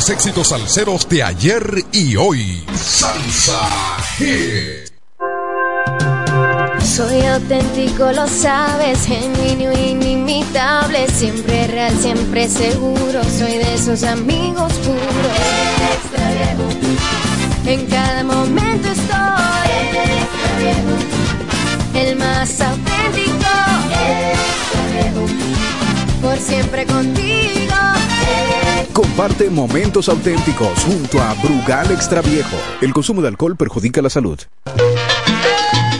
Mejores 0.07 0.11
éxitos 0.11 0.49
salseros 0.49 1.09
de 1.09 1.23
ayer 1.23 1.85
y 1.93 2.17
hoy. 2.17 2.65
Salsa 2.75 3.69
Hit. 4.19 4.93
Soy 6.85 7.27
auténtico, 7.27 8.13
lo 8.13 8.27
sabes, 8.27 9.07
genuino, 9.07 9.73
inimitable, 9.73 11.09
siempre 11.09 11.67
real, 11.67 11.97
siempre 12.01 12.49
seguro. 12.49 13.23
Soy 13.39 13.53
de 13.53 13.75
esos 13.75 14.03
amigos 14.05 14.73
puros. 14.85 15.07
En 17.67 17.87
cada 17.87 18.23
momento 18.23 18.89
estoy. 18.89 19.17
El 21.95 22.17
más 22.17 22.61
auténtico. 22.61 23.37
Por 26.23 26.39
siempre 26.39 26.87
contigo. 26.87 27.66
Comparte 28.97 29.51
momentos 29.51 30.09
auténticos 30.09 30.83
junto 30.87 31.21
a 31.21 31.35
Brugal 31.35 31.91
Extra 31.91 32.23
Viejo. 32.23 32.57
El 32.81 32.95
consumo 32.95 33.21
de 33.21 33.29
alcohol 33.29 33.55
perjudica 33.55 34.01
la 34.01 34.09
salud. 34.09 34.41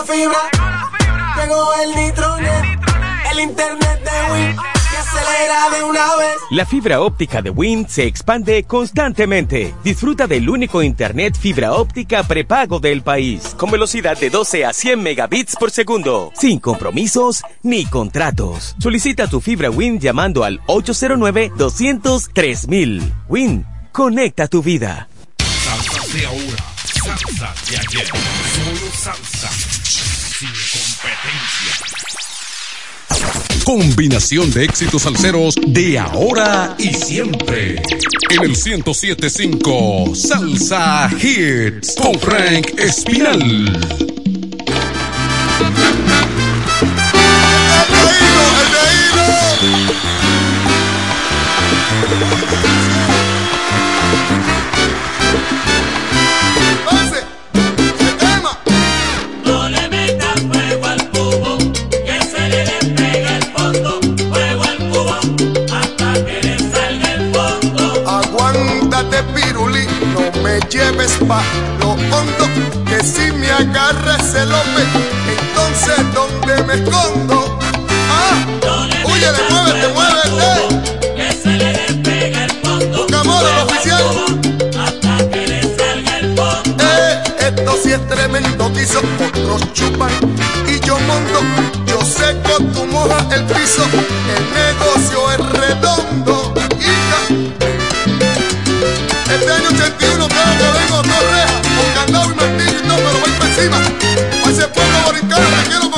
La 0.00 0.06
fibra, 0.06 0.48
llegó 1.36 1.74
el 1.74 1.94
nitronet, 1.94 2.80
el 3.32 3.40
internet 3.40 4.00
de 4.02 4.32
Win 4.32 4.56
que 4.56 4.96
acelera 4.96 5.68
de 5.76 5.84
una 5.84 6.16
vez. 6.16 6.36
La 6.52 6.64
fibra 6.64 7.02
óptica 7.02 7.42
de 7.42 7.50
Wind 7.50 7.86
se 7.88 8.06
expande 8.06 8.64
constantemente. 8.64 9.74
Disfruta 9.84 10.26
del 10.26 10.48
único 10.48 10.82
internet 10.82 11.36
fibra 11.38 11.74
óptica 11.74 12.22
prepago 12.22 12.80
del 12.80 13.02
país, 13.02 13.54
con 13.58 13.70
velocidad 13.70 14.18
de 14.18 14.30
12 14.30 14.64
a 14.64 14.72
100 14.72 15.02
megabits 15.02 15.54
por 15.56 15.70
segundo, 15.70 16.32
sin 16.34 16.60
compromisos 16.60 17.42
ni 17.62 17.84
contratos. 17.84 18.74
Solicita 18.78 19.28
tu 19.28 19.42
fibra 19.42 19.68
Wind 19.68 20.00
llamando 20.00 20.44
al 20.44 20.62
809-203 20.62 23.12
Wind, 23.28 23.66
conecta 23.92 24.48
tu 24.48 24.62
vida. 24.62 25.10
Salsa 25.36 26.00
de 26.16 26.24
ahora, 26.24 26.64
salsa 26.84 27.52
de 27.68 27.76
ayer. 27.76 28.06
Solo 28.06 28.90
salsa, 28.92 29.50
sin 30.40 30.48
competencia. 30.48 31.74
Combinación 33.64 34.50
de 34.50 34.64
éxitos 34.64 35.02
salseros 35.02 35.54
de 35.66 35.98
ahora 35.98 36.74
y 36.78 36.94
siempre. 36.94 37.82
En 38.30 38.42
el 38.42 38.48
1075 38.48 40.14
Salsa 40.14 41.10
Hits 41.12 41.94
con 41.96 42.18
Frank 42.18 42.78
Espinal. 42.78 44.09
Me 70.50 70.58
lleves 70.68 71.12
pa' 71.28 71.42
lo 71.78 71.90
hondo, 71.90 72.44
que 72.84 73.04
si 73.04 73.30
me 73.32 73.48
agarra 73.50 74.16
ese 74.16 74.44
lope, 74.46 74.82
entonces 75.36 75.98
¿dónde 76.12 76.62
me 76.64 76.74
escondo? 76.74 77.58
Ah, 78.10 78.34
oye, 79.04 79.28
muévete, 79.50 79.88
muévete. 79.94 81.14
Que 81.16 81.32
se 81.32 81.50
le 81.50 81.72
despegue 81.72 82.44
el 82.44 82.50
fondo. 82.62 83.06
Oficial. 83.64 84.04
Hasta 84.84 85.30
que 85.30 85.46
le 85.46 85.62
salga 85.76 86.18
el 86.18 86.36
fondo. 86.36 86.84
Eh, 86.84 87.22
esto 87.48 87.78
sí 87.82 87.92
es 87.92 88.08
tremendo 88.08 88.70
guiso, 88.70 89.00
otros 89.28 89.72
chupan 89.72 90.10
y 90.66 90.80
yo 90.80 90.98
monto, 91.00 91.40
yo 91.86 92.00
seco, 92.02 92.56
tú 92.74 92.86
mojas 92.86 93.24
el 93.32 93.44
piso, 93.44 93.84
el 94.36 94.44
negocio 94.62 95.30
es 95.32 95.60
redondo. 95.60 96.19
Este 99.32 99.52
año 99.52 99.68
81 99.68 100.28
cada 100.28 100.58
que 100.58 100.78
vengo 100.78 100.96
a 100.96 101.02
Torreja, 101.02 101.62
con 101.76 101.94
candado 101.94 102.32
y 102.32 102.34
martillo 102.34 102.78
y 102.78 102.82
todo, 102.82 102.96
pero 102.96 103.20
voy 103.20 103.30
por 103.30 103.46
encima. 103.46 103.76
A 104.44 104.50
ese 104.50 104.66
pueblo 104.68 104.98
boricano 105.06 105.46
que 105.62 105.68
quiero 105.68 105.90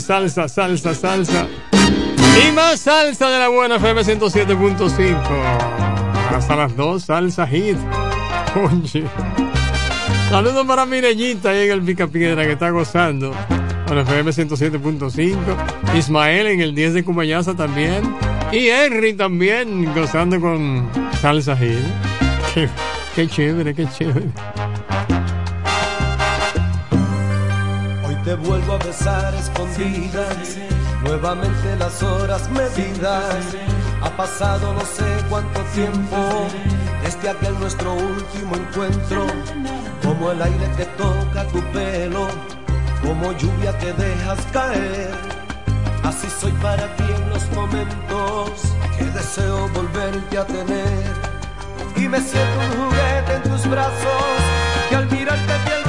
salsa, 0.00 0.48
salsa, 0.48 0.94
salsa. 0.94 1.46
Y 2.46 2.52
más 2.52 2.80
salsa 2.80 3.28
de 3.28 3.38
la 3.38 3.48
buena 3.48 3.76
FM 3.76 4.02
107.5. 4.02 5.16
Hasta 6.34 6.56
las 6.56 6.76
dos 6.76 7.04
salsa 7.04 7.46
hit. 7.46 7.76
Oye. 8.56 9.04
Saludos 10.30 10.66
para 10.66 10.86
Mirellita 10.86 11.50
ahí 11.50 11.66
en 11.66 11.72
el 11.72 11.82
Pica 11.82 12.06
Piedra 12.06 12.44
que 12.44 12.52
está 12.52 12.70
gozando. 12.70 13.32
Con 13.86 13.98
FM 13.98 14.30
107.5. 14.30 15.36
Ismael 15.96 16.46
en 16.48 16.60
el 16.60 16.74
10 16.74 16.94
de 16.94 17.04
Cumayaza 17.04 17.54
también. 17.54 18.02
Y 18.52 18.68
Henry 18.68 19.14
también 19.14 19.92
gozando 19.94 20.40
con 20.40 20.88
salsa 21.20 21.56
hit. 21.56 21.78
Qué, 23.14 23.28
chévere, 23.28 23.74
qué 23.74 23.86
chévere. 23.88 24.26
Hoy 28.06 28.14
te 28.24 28.34
vuelvo 28.34 28.72
a 28.72 28.78
besar, 28.78 29.34
nuevamente 31.02 31.76
las 31.78 32.02
horas 32.02 32.48
medidas. 32.50 33.44
Ha 34.02 34.10
pasado 34.16 34.72
no 34.72 34.80
sé 34.80 35.04
cuánto 35.28 35.60
tiempo 35.74 36.16
desde 37.02 37.30
aquel 37.30 37.58
nuestro 37.58 37.94
último 37.94 38.54
encuentro, 38.56 39.26
como 40.02 40.30
el 40.30 40.42
aire 40.42 40.70
que 40.76 40.84
toca 40.96 41.44
tu 41.48 41.60
pelo, 41.72 42.28
como 43.02 43.32
lluvia 43.32 43.76
que 43.78 43.92
dejas 43.92 44.40
caer. 44.52 45.10
Así 46.04 46.28
soy 46.40 46.52
para 46.52 46.94
ti 46.96 47.04
en 47.04 47.30
los 47.30 47.50
momentos 47.52 48.50
que 48.98 49.04
deseo 49.06 49.68
volverte 49.70 50.38
a 50.38 50.46
tener. 50.46 51.24
Y 51.96 52.08
me 52.08 52.20
siento 52.20 52.60
un 52.60 52.90
juguete 52.90 53.34
en 53.36 53.42
tus 53.42 53.66
brazos 53.68 54.38
que 54.88 54.96
al 54.96 55.10
mirarte 55.10 55.52
bien 55.64 55.83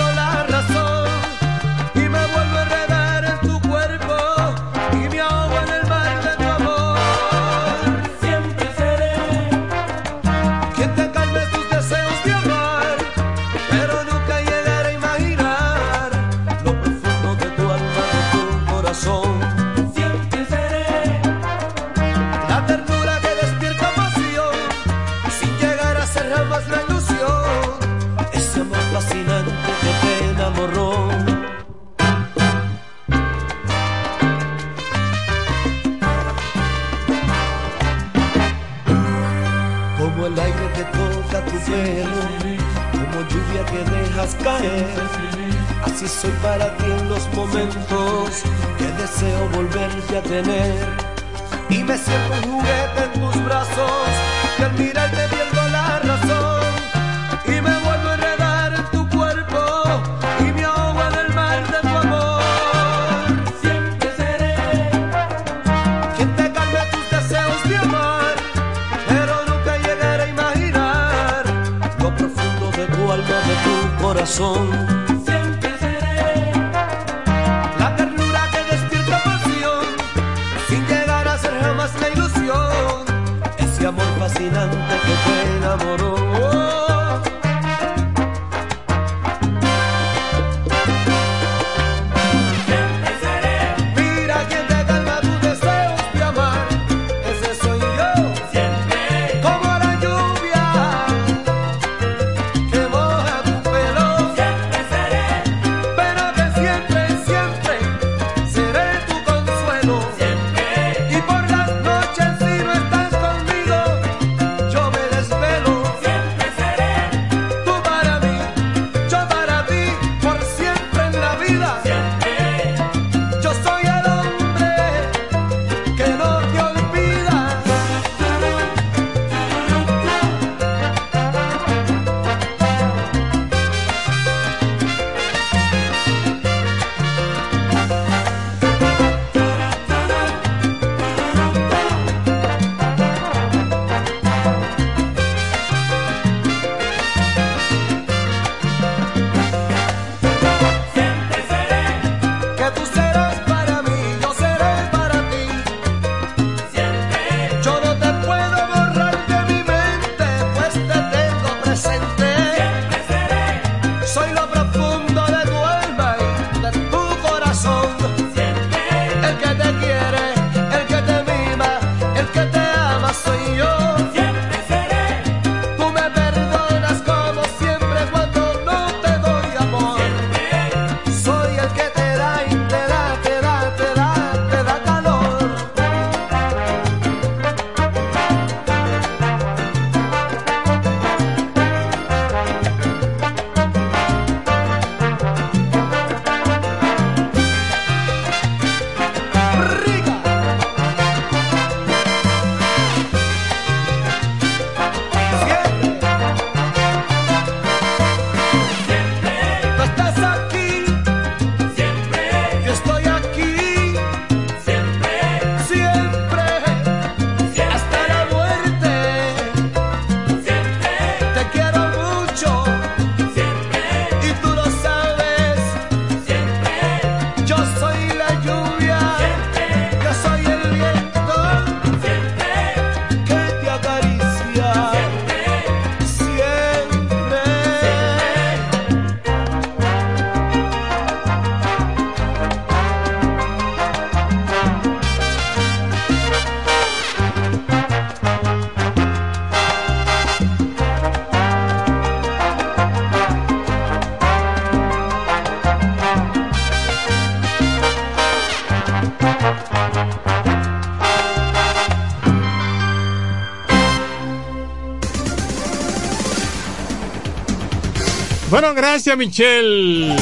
gracias 268.75 269.17
Michelle 269.17 270.15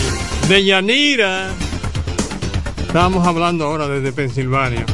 de 0.47 0.64
Yanira. 0.64 1.49
Estamos 2.86 3.26
hablando 3.26 3.66
ahora 3.66 3.88
desde 3.88 4.14
Pensilvania. 4.14 4.86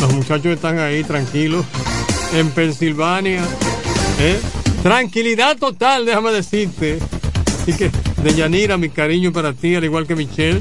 Los 0.00 0.12
muchachos 0.12 0.46
están 0.46 0.78
ahí 0.78 1.02
tranquilos 1.02 1.64
en 2.34 2.50
Pensilvania. 2.50 3.42
¿eh? 4.20 4.38
Tranquilidad 4.82 5.56
total, 5.56 6.04
déjame 6.04 6.30
decirte. 6.32 6.98
Así 7.62 7.72
que 7.72 7.90
de 8.22 8.34
Yanira, 8.34 8.76
mi 8.76 8.90
cariño 8.90 9.32
para 9.32 9.54
ti, 9.54 9.74
al 9.74 9.84
igual 9.84 10.06
que 10.06 10.14
Michelle. 10.14 10.60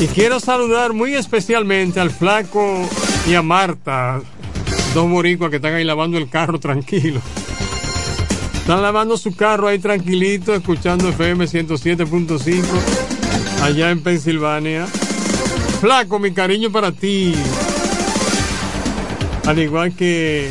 Y 0.00 0.06
quiero 0.06 0.38
saludar 0.38 0.92
muy 0.92 1.14
especialmente 1.14 1.98
al 1.98 2.10
flaco 2.10 2.88
y 3.28 3.34
a 3.34 3.42
Marta, 3.42 4.20
dos 4.94 5.10
boricuas 5.10 5.50
que 5.50 5.56
están 5.56 5.74
ahí 5.74 5.84
lavando 5.84 6.16
el 6.16 6.30
carro 6.30 6.60
tranquilo. 6.60 7.20
Están 8.60 8.82
lavando 8.82 9.16
su 9.16 9.34
carro 9.34 9.66
ahí 9.68 9.78
tranquilito, 9.78 10.54
escuchando 10.54 11.08
FM 11.08 11.44
107.5 11.46 12.62
allá 13.62 13.90
en 13.90 14.00
Pensilvania. 14.00 14.86
Flaco, 15.80 16.18
mi 16.18 16.32
cariño 16.32 16.70
para 16.70 16.92
ti. 16.92 17.34
Al 19.46 19.58
igual 19.58 19.92
que 19.96 20.50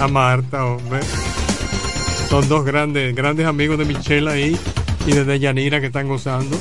a 0.00 0.06
Marta, 0.06 0.64
hombre. 0.64 1.00
Son 2.28 2.46
dos 2.48 2.64
grandes, 2.64 3.14
grandes 3.14 3.46
amigos 3.46 3.78
de 3.78 3.86
Michelle 3.86 4.30
ahí 4.30 4.56
y 5.06 5.12
de 5.12 5.24
Deyanira 5.24 5.80
que 5.80 5.86
están 5.86 6.06
gozando. 6.06 6.56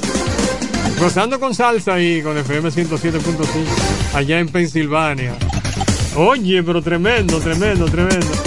Gozando 1.00 1.40
con 1.40 1.54
salsa 1.54 1.96
ahí 1.96 2.22
con 2.22 2.38
FM 2.38 2.70
107.5 2.70 4.16
allá 4.16 4.40
en 4.40 4.48
Pensilvania. 4.48 5.36
Oye, 6.16 6.64
pero 6.64 6.82
tremendo, 6.82 7.40
tremendo, 7.40 7.86
tremendo. 7.86 8.47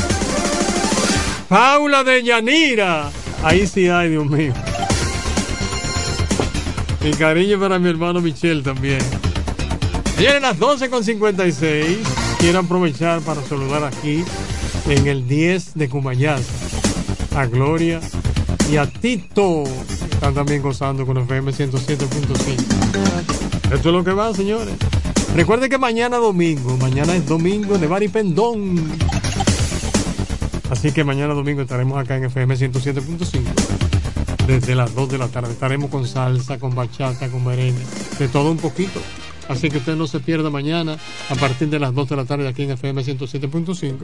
Paula 1.51 2.05
de 2.05 2.23
Yanira. 2.23 3.11
Ahí 3.43 3.67
sí 3.67 3.89
hay, 3.89 4.11
Dios 4.11 4.25
mío. 4.25 4.53
Mi 7.03 7.11
cariño 7.11 7.59
para 7.59 7.81
mi 7.81 7.89
hermano 7.89 8.21
Michelle 8.21 8.63
también. 8.63 9.01
Vienen 10.17 10.43
las 10.43 10.61
12.56. 10.61 11.97
Quiero 12.39 12.61
aprovechar 12.61 13.21
para 13.23 13.43
saludar 13.43 13.83
aquí 13.83 14.23
en 14.89 15.09
el 15.09 15.27
10 15.27 15.75
de 15.75 15.89
Cumayasa 15.89 16.53
a 17.35 17.47
Gloria 17.47 17.99
y 18.71 18.77
a 18.77 18.87
Tito. 18.87 19.65
Están 20.13 20.35
también 20.35 20.63
gozando 20.63 21.05
con 21.05 21.19
FM 21.19 21.51
107.5. 21.51 23.75
Esto 23.75 23.75
es 23.75 23.85
lo 23.87 24.05
que 24.05 24.13
va, 24.13 24.33
señores. 24.35 24.75
Recuerden 25.35 25.69
que 25.69 25.79
mañana 25.79 26.19
domingo, 26.19 26.77
mañana 26.77 27.17
es 27.17 27.27
domingo 27.27 27.77
de 27.77 27.89
Baripendón. 27.89 29.20
Así 30.71 30.93
que 30.93 31.03
mañana 31.03 31.35
domingo 31.35 31.63
estaremos 31.63 31.99
acá 31.99 32.17
en 32.17 32.25
FM 32.25 32.55
107.5 32.55 33.91
desde 34.47 34.75
las 34.75 34.95
2 34.95 35.09
de 35.11 35.19
la 35.19 35.29
tarde. 35.29 35.53
Estaremos 35.53 35.91
con 35.91 36.07
salsa, 36.07 36.59
con 36.59 36.75
bachata, 36.75 37.29
con 37.29 37.45
merengue, 37.45 37.85
de 38.19 38.29
todo 38.29 38.51
un 38.51 38.59
poquito. 38.59 39.01
Así 39.49 39.69
que 39.69 39.79
usted 39.79 39.97
no 39.97 40.07
se 40.07 40.21
pierda 40.21 40.49
mañana 40.49 40.97
a 41.29 41.35
partir 41.35 41.69
de 41.69 41.81
las 41.81 41.93
2 41.93 42.09
de 42.09 42.17
la 42.17 42.25
tarde 42.25 42.47
aquí 42.47 42.63
en 42.63 42.71
FM 42.71 43.03
107.5. 43.03 43.97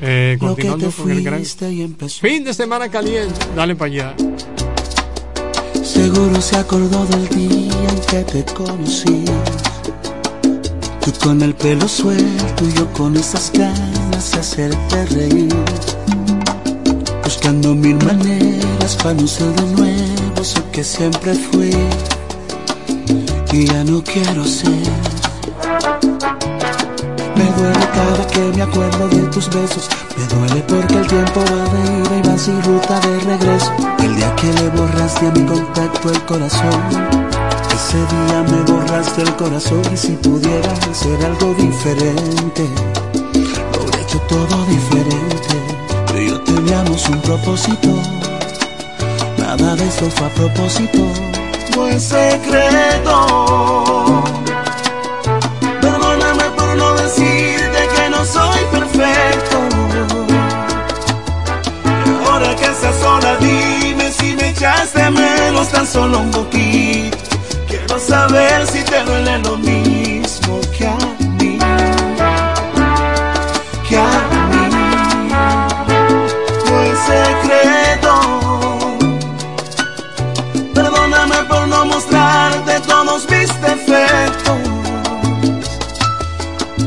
Eh, 0.00 0.36
continuando 0.40 0.90
con 0.90 1.10
el 1.10 1.22
gran 1.22 1.44
fin 1.44 2.44
de 2.44 2.52
semana 2.52 2.88
caliente. 2.88 3.38
Dale 3.54 3.76
para 3.76 3.92
allá. 3.92 4.16
Seguro 5.84 6.40
se 6.40 6.56
acordó 6.56 7.06
del 7.06 7.28
día 7.28 7.88
en 7.88 8.00
que 8.00 8.24
te 8.24 8.52
conocí. 8.52 9.24
Tú 11.04 11.12
con 11.22 11.42
el 11.42 11.54
pelo 11.54 11.86
suelto 11.86 12.64
y 12.64 12.72
yo 12.72 12.92
con 12.92 13.16
esas 13.16 13.52
ganas 13.52 14.01
hacerte 14.30 15.04
reír. 15.06 15.52
Buscando 17.24 17.74
mil 17.74 17.96
maneras 18.04 18.96
para 19.02 19.14
no 19.14 19.26
ser 19.26 19.52
de 19.52 19.66
nuevo 19.72 20.40
eso 20.40 20.62
que 20.70 20.84
siempre 20.84 21.34
fui. 21.34 21.72
Y 23.52 23.66
ya 23.66 23.82
no 23.84 24.02
quiero 24.02 24.44
ser. 24.44 24.86
Me 27.36 27.46
duele 27.56 27.86
cada 27.98 28.26
que 28.28 28.40
me 28.56 28.62
acuerdo 28.62 29.08
de 29.08 29.22
tus 29.34 29.48
besos. 29.48 29.88
Me 30.16 30.24
duele 30.34 30.62
porque 30.68 30.94
el 30.94 31.06
tiempo 31.08 31.40
va 31.40 31.62
de 31.72 31.82
ida 31.98 32.18
y 32.18 32.28
va 32.28 32.38
sin 32.38 32.62
ruta 32.62 33.00
de 33.00 33.20
regreso. 33.20 33.72
El 33.98 34.16
día 34.16 34.34
que 34.36 34.52
le 34.52 34.68
borraste 34.70 35.26
a 35.26 35.30
mi 35.32 35.44
contacto 35.46 36.10
el 36.10 36.22
corazón. 36.26 36.80
Ese 37.74 37.98
día 37.98 38.44
me 38.50 38.72
borraste 38.72 39.22
el 39.22 39.34
corazón 39.34 39.82
y 39.92 39.96
si 39.96 40.12
pudiera 40.12 40.72
hacer 40.90 41.24
algo 41.24 41.54
diferente, 41.54 42.64
hecho 44.12 44.20
todo 44.26 44.64
diferente. 44.66 45.54
Tú 46.06 46.16
y 46.18 46.28
yo 46.28 46.40
teníamos 46.40 47.08
un 47.08 47.20
propósito, 47.22 47.88
nada 49.38 49.74
de 49.74 49.86
eso 49.88 50.10
fue 50.10 50.26
a 50.26 50.30
propósito. 50.30 50.98
No 51.74 51.88
es 51.88 52.02
secreto. 52.02 53.16
Perdóname 55.80 56.44
por 56.56 56.76
no 56.76 56.94
decirte 56.94 57.88
que 57.96 58.10
no 58.10 58.24
soy 58.24 58.64
perfecto. 58.70 59.58
Y 62.04 62.26
ahora 62.26 62.54
que 62.56 62.66
estás 62.66 62.96
sola, 63.00 63.36
dime 63.38 64.12
si 64.12 64.36
me 64.36 64.50
echaste 64.50 65.10
menos 65.10 65.68
tan 65.68 65.86
solo 65.86 66.18
un 66.18 66.30
poquito. 66.30 67.16
Quiero 67.66 67.98
saber 67.98 68.66
si 68.66 68.82
te 68.82 69.02
duele 69.04 69.38
lo 69.38 69.56
mismo 69.56 70.01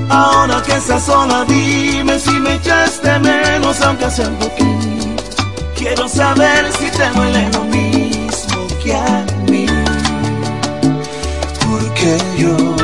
Ahora 0.10 0.62
que 0.62 0.74
estás 0.76 1.04
sola, 1.04 1.46
dime 1.46 2.20
si 2.20 2.32
me 2.32 2.56
echaste 2.56 3.20
menos, 3.20 3.82
aunque 3.82 4.10
sea 4.12 4.28
un 4.28 4.36
poquito. 4.36 4.66
Quiero 5.76 6.08
saber 6.08 6.72
si 6.74 6.90
te 6.92 7.10
duele 7.10 7.50
lo 7.52 7.64
mismo 7.66 8.68
que 8.84 8.96
a 8.96 9.26
mí. 9.50 9.66
Porque 11.70 12.18
yo 12.38 12.56
no 12.58 12.76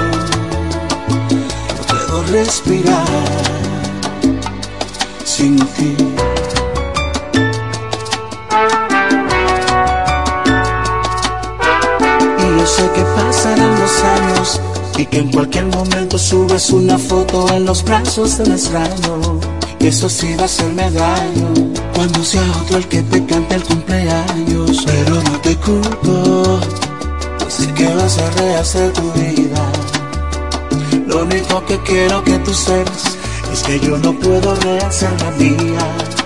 puedo 1.88 2.24
respirar 2.32 3.06
sin 5.24 5.58
ti. 5.58 5.96
Y 12.40 12.60
yo 12.60 12.66
sé 12.66 12.90
que 12.94 13.04
pasarán 13.16 13.80
los 13.80 14.04
años 14.04 14.62
y 15.02 15.06
que 15.08 15.18
en 15.18 15.32
cualquier 15.32 15.66
momento 15.66 16.18
subes 16.20 16.70
una 16.70 16.98
foto 16.98 17.52
en 17.54 17.66
los 17.66 17.84
brazos 17.84 18.38
del 18.38 18.52
extraño. 18.52 19.40
Y 19.80 19.88
eso 19.88 20.08
sí 20.08 20.36
va 20.36 20.44
a 20.44 20.46
hacerme 20.46 20.92
daño 20.92 21.48
cuando 21.96 22.24
sea 22.24 22.44
otro 22.62 22.78
el 22.78 22.88
que 22.88 23.02
te 23.02 23.26
cante 23.26 23.56
el 23.56 23.64
cumpleaños. 23.64 24.84
Pero 24.86 25.16
no 25.24 25.42
te 25.42 25.56
culpo, 25.56 26.60
sé 27.48 27.68
que 27.74 27.88
vas 27.96 28.18
a 28.20 28.30
rehacer 28.32 28.94
tu 28.94 29.12
vida. 29.14 29.72
Lo 31.08 31.24
único 31.24 31.66
que 31.66 31.80
quiero 31.80 32.24
que 32.24 32.38
tú 32.40 32.54
sepas 32.54 33.18
es 33.52 33.64
que 33.64 33.80
yo 33.80 33.98
no 33.98 34.14
puedo 34.14 34.54
rehacer 34.56 35.10
la 35.22 35.32
mía. 35.32 36.21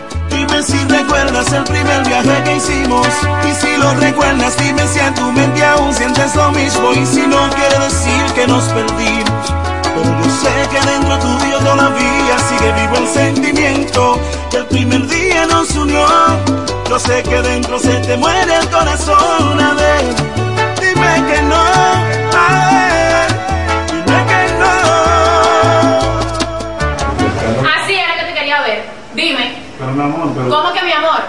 Si 0.65 0.77
recuerdas 0.87 1.51
el 1.53 1.63
primer 1.63 2.03
viaje 2.07 2.43
que 2.43 2.55
hicimos. 2.55 3.07
Y 3.47 3.53
si 3.53 3.77
lo 3.77 3.93
recuerdas 3.93 4.57
dime 4.57 4.87
si 4.87 4.99
en 4.99 5.13
tu 5.13 5.31
mente 5.31 5.63
aún 5.63 5.93
sientes 5.93 6.35
lo 6.35 6.51
mismo. 6.51 6.91
Y 6.93 7.05
si 7.05 7.27
no 7.27 7.49
quiere 7.51 7.77
decir 7.79 8.25
que 8.33 8.47
nos 8.47 8.63
perdimos. 8.69 9.53
Pero 9.93 10.23
yo 10.23 10.29
sé 10.41 10.67
que 10.71 10.85
dentro 10.89 11.19
tuyo 11.19 11.59
todavía 11.59 12.39
sigue 12.49 12.71
vivo 12.73 12.97
el 12.97 13.07
sentimiento. 13.07 14.19
Que 14.49 14.57
el 14.57 14.65
primer 14.65 15.07
día 15.07 15.45
nos 15.45 15.69
unió. 15.75 16.07
Yo 16.89 16.99
sé 16.99 17.21
que 17.21 17.41
dentro 17.41 17.77
se 17.77 17.93
te 17.99 18.17
muere 18.17 18.55
el 18.55 18.69
corazón. 18.69 19.59
A 19.59 19.73
ver, 19.75 20.15
dime 20.81 21.31
que 21.31 21.41
no. 21.43 21.55
A 22.35 22.94
mi 29.95 30.01
amor, 30.01 30.31
pero 30.35 30.49
¿cómo 30.49 30.73
que 30.73 30.81
mi 30.83 30.91
amor? 30.91 31.21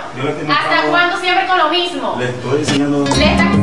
¿Hasta 0.49 0.89
cuándo 0.91 1.17
siempre 1.19 1.47
con 1.47 1.59
lo 1.59 1.71
mismo? 1.71 2.17
Le 2.19 2.31
estoy 2.31 2.59
enseñando. 2.61 3.05
Le 3.05 3.33
estás 3.33 3.57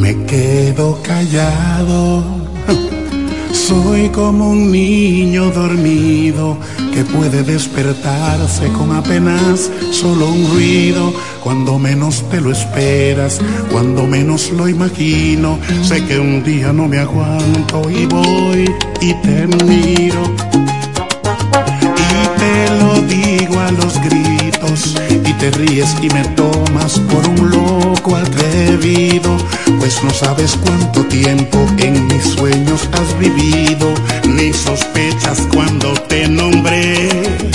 Me 0.00 0.26
quedo 0.26 0.98
callado. 1.02 2.24
Soy 3.52 4.08
como 4.10 4.50
un 4.50 4.70
niño 4.72 5.50
dormido 5.50 6.56
que 6.96 7.04
puede 7.04 7.42
despertarse 7.42 8.68
con 8.68 8.90
apenas 8.90 9.70
solo 9.90 10.28
un 10.28 10.50
ruido, 10.50 11.12
cuando 11.44 11.78
menos 11.78 12.24
te 12.30 12.40
lo 12.40 12.50
esperas, 12.50 13.38
cuando 13.70 14.06
menos 14.06 14.50
lo 14.52 14.66
imagino, 14.66 15.58
sé 15.82 16.02
que 16.06 16.18
un 16.18 16.42
día 16.42 16.72
no 16.72 16.88
me 16.88 16.98
aguanto 16.98 17.90
y 17.90 18.06
voy 18.06 18.64
y 19.02 19.12
te 19.12 19.46
miro. 19.66 20.22
Y 21.84 22.38
te 22.38 22.78
lo 22.80 23.02
digo 23.02 23.60
a 23.60 23.70
los 23.72 24.00
gritos 24.00 24.25
te 25.38 25.50
ríes 25.50 25.94
y 26.02 26.08
me 26.08 26.24
tomas 26.34 26.98
por 27.00 27.26
un 27.28 27.50
loco 27.50 28.16
atrevido, 28.16 29.36
pues 29.78 30.02
no 30.02 30.10
sabes 30.10 30.56
cuánto 30.56 31.04
tiempo 31.06 31.58
en 31.78 32.06
mis 32.06 32.24
sueños 32.24 32.88
has 32.92 33.18
vivido, 33.18 33.92
ni 34.24 34.52
sospechas 34.52 35.46
cuando 35.52 35.92
te 36.08 36.28
nombré. 36.28 37.45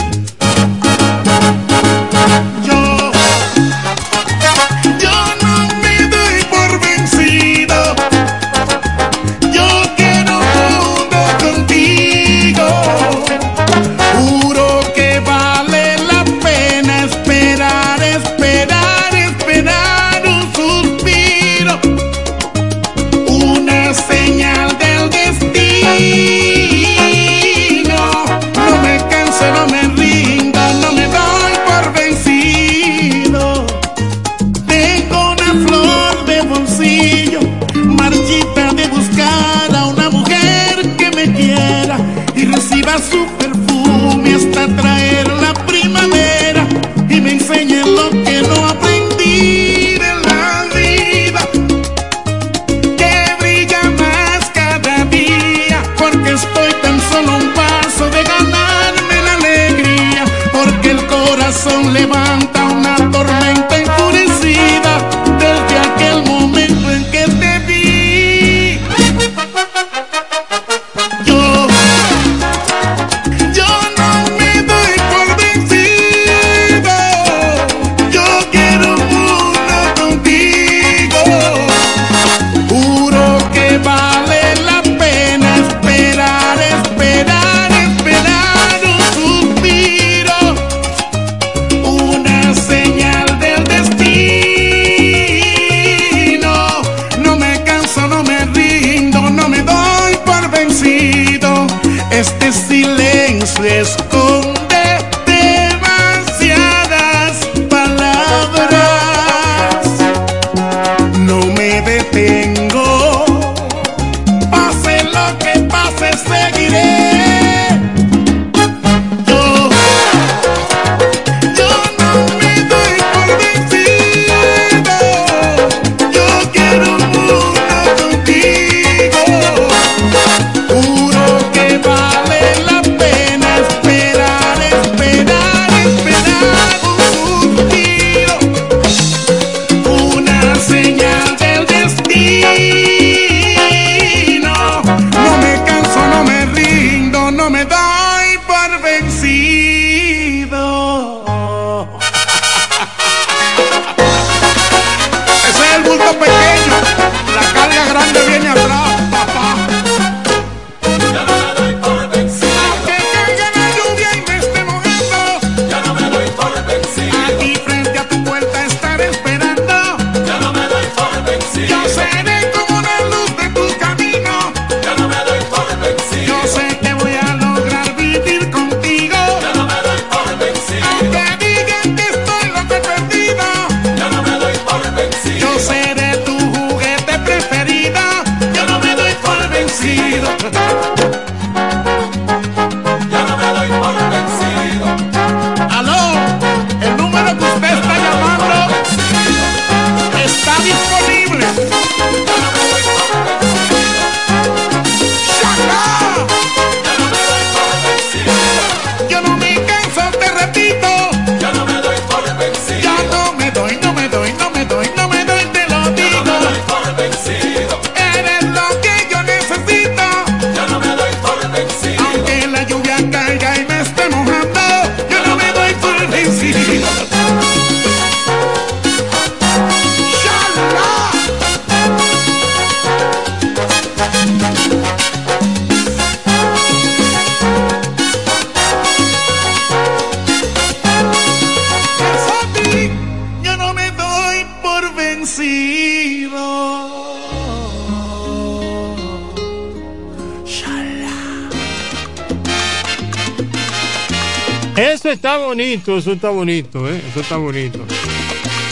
eso 256.02 256.14
está 256.14 256.32
bonito. 256.32 256.90
¿eh? 256.90 257.00
Eso 257.12 257.20
está 257.20 257.38
bonito. 257.38 257.86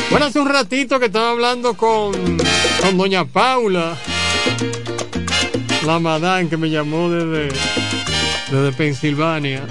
Bueno, 0.09 0.25
hace 0.25 0.39
un 0.39 0.49
ratito 0.49 0.99
que 0.99 1.05
estaba 1.05 1.29
hablando 1.29 1.75
con, 1.75 2.11
con 2.81 2.97
doña 2.97 3.23
Paula, 3.23 3.95
la 5.85 5.99
madame 5.99 6.49
que 6.49 6.57
me 6.57 6.71
llamó 6.71 7.07
desde, 7.11 7.55
desde 8.49 8.71
Pensilvania, 8.75 9.63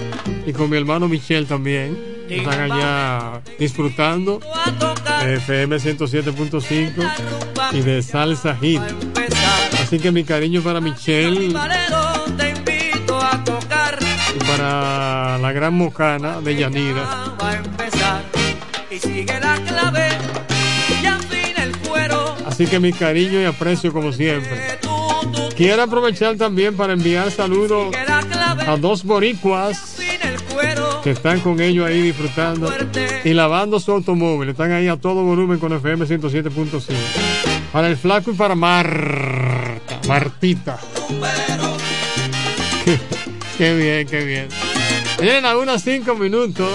y 0.46 0.52
con 0.52 0.70
mi 0.70 0.76
hermano 0.76 1.09
Michel 1.09 1.46
también. 1.46 2.16
Están 2.28 2.70
allá 2.70 3.40
disfrutando 3.59 4.38
de 5.24 5.34
FM 5.36 5.76
107.5 5.76 7.11
y 7.72 7.80
de 7.80 8.02
Salsa 8.02 8.54
Hit. 8.56 8.82
Así 9.82 9.98
que 9.98 10.12
mi 10.12 10.22
cariño 10.24 10.61
para 10.61 10.80
Michelle 10.80 11.46
y 11.46 11.52
para 14.46 15.38
la 15.38 15.52
gran 15.52 15.74
mocana 15.74 16.40
de 16.40 16.54
Yanira. 16.54 17.28
Así 22.59 22.66
que 22.66 22.80
mi 22.80 22.92
cariño 22.92 23.40
y 23.40 23.44
aprecio 23.44 23.92
como 23.92 24.12
siempre. 24.12 24.80
Quiero 25.56 25.80
aprovechar 25.80 26.36
también 26.36 26.76
para 26.76 26.92
enviar 26.92 27.30
saludos 27.30 27.94
a 28.66 28.76
dos 28.76 29.04
boricuas 29.04 29.98
que 31.04 31.12
están 31.12 31.38
con 31.38 31.61
ellos 31.61 31.86
ahí 31.86 32.02
disfrutando 32.02 32.68
y 33.22 33.32
lavando 33.32 33.78
su 33.78 33.92
automóvil. 33.92 34.48
Están 34.48 34.72
ahí 34.72 34.88
a 34.88 34.96
todo 34.96 35.22
volumen 35.22 35.61
con 35.61 35.72
FM 35.72 36.04
107.5. 36.04 36.82
Para 37.72 37.86
el 37.86 37.96
flaco 37.96 38.32
y 38.32 38.34
para 38.34 38.56
Marta, 38.56 40.00
Martita. 40.09 40.80
Qué, 43.56 43.76
bien, 43.76 44.04
qué 44.09 44.24
bien. 44.24 44.48
Miren, 45.20 45.46
a 45.46 45.56
unas 45.56 45.84
5 45.84 46.12
minutos. 46.16 46.68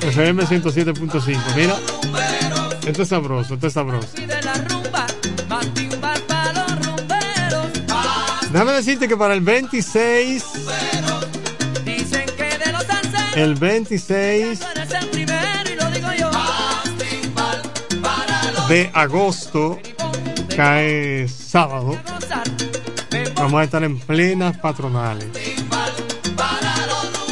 FM 0.00 0.44
107.5. 0.44 1.36
Mira. 1.54 1.76
Esto 2.86 3.02
es 3.02 3.08
sabroso, 3.08 3.54
esto 3.54 3.66
es 3.66 3.72
sabroso. 3.74 4.08
Déjame 8.52 8.72
decirte 8.72 9.06
que 9.08 9.16
para 9.16 9.34
el 9.34 9.40
26, 9.40 10.44
Dicen 11.84 12.26
que 12.36 12.58
de 12.64 12.72
los 12.72 12.82
salseros 12.84 13.36
el 13.36 13.54
26 13.54 14.60
eres 14.74 14.90
el 14.92 15.08
primero 15.08 15.70
y 15.72 15.76
lo 15.76 15.90
digo 15.90 16.08
yo. 16.18 16.30
de 18.68 18.90
agosto, 18.94 19.78
cae 20.56 21.28
sábado, 21.28 21.96
vamos 23.36 23.60
a 23.60 23.64
estar 23.64 23.82
en 23.84 23.98
plenas 23.98 24.56
patronales. 24.58 25.28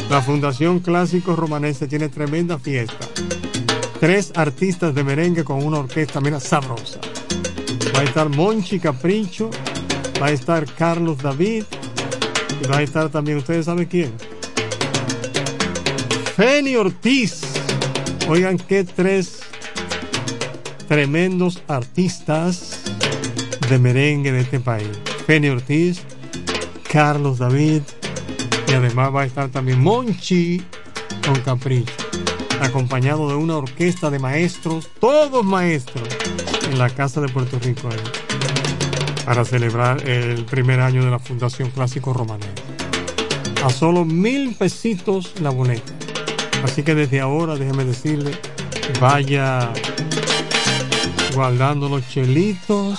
La 0.09 0.21
Fundación 0.21 0.79
Clásico 0.79 1.35
Romanense 1.35 1.87
tiene 1.87 2.09
tremenda 2.09 2.57
fiesta. 2.57 3.07
Tres 3.99 4.31
artistas 4.35 4.95
de 4.95 5.03
merengue 5.03 5.43
con 5.43 5.63
una 5.63 5.79
orquesta, 5.79 6.19
mira, 6.21 6.39
sabrosa. 6.39 6.99
Va 7.95 7.99
a 7.99 8.03
estar 8.03 8.27
Monchi 8.29 8.79
Capricho, 8.79 9.49
va 10.21 10.27
a 10.27 10.31
estar 10.31 10.65
Carlos 10.73 11.17
David 11.19 11.63
y 12.61 12.67
va 12.67 12.77
a 12.77 12.81
estar 12.81 13.09
también, 13.09 13.37
¿ustedes 13.37 13.65
saben 13.65 13.85
quién? 13.85 14.13
Feni 16.35 16.75
Ortiz. 16.75 17.41
Oigan 18.27 18.57
qué 18.57 18.83
tres 18.83 19.39
tremendos 20.87 21.61
artistas 21.67 22.81
de 23.69 23.79
merengue 23.79 24.31
de 24.31 24.41
este 24.41 24.59
país. 24.59 24.87
Feni 25.25 25.49
Ortiz, 25.49 26.01
Carlos 26.91 27.39
David 27.39 27.81
y 28.69 28.73
además 28.73 29.13
va 29.13 29.21
a 29.21 29.25
estar 29.25 29.49
también 29.49 29.81
Monchi 29.81 30.61
con 31.25 31.39
Capricho, 31.41 31.93
acompañado 32.61 33.27
de 33.27 33.35
una 33.35 33.57
orquesta 33.57 34.09
de 34.09 34.19
maestros, 34.19 34.89
todos 34.99 35.43
maestros, 35.43 36.07
en 36.69 36.77
la 36.77 36.89
Casa 36.89 37.19
de 37.21 37.29
Puerto 37.29 37.57
Rico, 37.59 37.89
ahí, 37.89 38.28
para 39.29 39.45
celebrar 39.45 40.09
el 40.09 40.43
primer 40.45 40.79
año 40.79 41.05
de 41.05 41.11
la 41.11 41.19
Fundación 41.19 41.69
Clásico 41.69 42.13
Romanense. 42.13 42.63
A 43.63 43.69
solo 43.69 44.03
mil 44.03 44.55
pesitos 44.55 45.33
la 45.39 45.51
boleta. 45.51 45.93
Así 46.63 46.81
que 46.81 46.95
desde 46.95 47.19
ahora, 47.19 47.55
déjeme 47.55 47.85
decirle, 47.85 48.31
vaya 48.99 49.71
guardando 51.35 51.89
los 51.89 52.09
chelitos, 52.09 52.97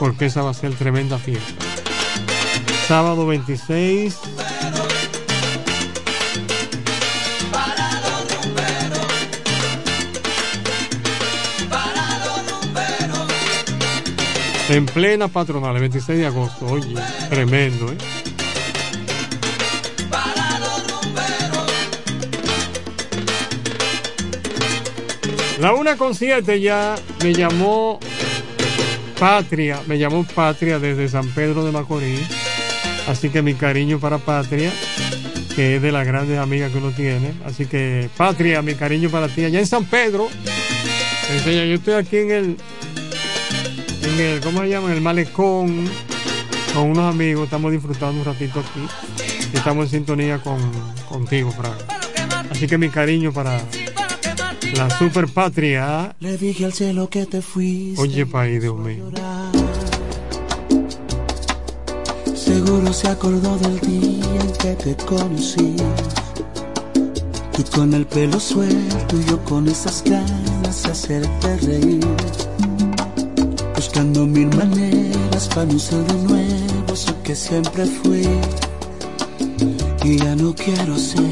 porque 0.00 0.24
esa 0.24 0.42
va 0.42 0.50
a 0.50 0.54
ser 0.54 0.74
tremenda 0.74 1.18
fiesta. 1.18 1.64
Sábado 2.88 3.24
26. 3.24 4.18
En 14.68 14.86
plena 14.86 15.28
patronal, 15.28 15.74
el 15.74 15.80
26 15.82 16.18
de 16.18 16.26
agosto. 16.26 16.66
Oye, 16.66 16.94
tremendo, 17.28 17.92
¿eh? 17.92 17.96
La 25.60 25.72
una 25.74 25.96
con 25.96 26.14
siete 26.14 26.60
ya 26.60 26.94
me 27.22 27.32
llamó 27.32 28.00
Patria, 29.18 29.80
me 29.86 29.98
llamó 29.98 30.24
Patria 30.24 30.78
desde 30.78 31.08
San 31.08 31.28
Pedro 31.28 31.64
de 31.64 31.70
Macorís. 31.70 32.26
Así 33.06 33.28
que 33.28 33.42
mi 33.42 33.54
cariño 33.54 33.98
para 33.98 34.18
Patria, 34.18 34.72
que 35.54 35.76
es 35.76 35.82
de 35.82 35.92
las 35.92 36.06
grandes 36.06 36.38
amigas 36.38 36.72
que 36.72 36.78
uno 36.78 36.90
tiene. 36.90 37.32
Así 37.44 37.66
que 37.66 38.08
Patria, 38.16 38.62
mi 38.62 38.74
cariño 38.74 39.10
para 39.10 39.28
ti. 39.28 39.44
Allá 39.44 39.60
en 39.60 39.66
San 39.66 39.84
Pedro, 39.84 40.28
enseña, 41.32 41.64
yo 41.64 41.74
estoy 41.74 41.94
aquí 41.94 42.16
en 42.16 42.30
el, 42.30 42.56
en 44.04 44.20
el, 44.20 44.40
¿cómo 44.40 44.60
se 44.60 44.68
llama? 44.68 44.88
En 44.88 44.94
el 44.94 45.00
malecón, 45.00 45.88
con 46.74 46.90
unos 46.90 47.14
amigos. 47.14 47.44
Estamos 47.44 47.72
disfrutando 47.72 48.20
un 48.20 48.24
ratito 48.24 48.60
aquí. 48.60 48.86
Y 49.52 49.56
estamos 49.56 49.84
en 49.86 49.90
sintonía 49.90 50.38
con, 50.38 50.58
contigo, 51.08 51.50
Frank. 51.50 51.74
Así 52.50 52.66
que 52.66 52.78
mi 52.78 52.88
cariño 52.88 53.32
para 53.32 53.60
la 54.76 54.90
super 54.98 55.28
patria. 55.28 56.14
Le 56.20 56.36
dije 56.36 56.64
al 56.64 56.72
cielo 56.72 57.08
que 57.08 57.26
te 57.26 57.42
fuiste. 57.42 58.00
Oye, 58.00 58.26
país, 58.26 58.60
Dios 58.60 58.76
mío. 58.78 59.10
Seguro 62.34 62.92
se 62.92 63.08
acordó 63.08 63.56
del 63.58 63.80
día 63.80 64.40
en 64.40 64.52
que 64.52 64.74
te 64.74 64.96
conocí. 65.04 65.76
Tú 67.56 67.64
con 67.72 67.94
el 67.94 68.06
pelo 68.06 68.40
suelto 68.40 69.16
y 69.16 69.24
yo 69.24 69.42
con 69.44 69.68
esas 69.68 70.02
ganas 70.04 70.82
de 70.82 70.90
hacerte 70.90 71.56
reír. 71.58 72.73
Buscando 73.94 74.26
mil 74.26 74.48
maneras 74.56 75.48
para 75.54 75.66
no 75.66 75.78
ser 75.78 76.04
de 76.04 76.14
nuevo 76.24 76.92
eso 76.92 77.14
que 77.22 77.36
siempre 77.36 77.86
fui. 77.86 78.26
Y 80.02 80.18
ya 80.18 80.34
no 80.34 80.52
quiero 80.52 80.98
ser. 80.98 81.22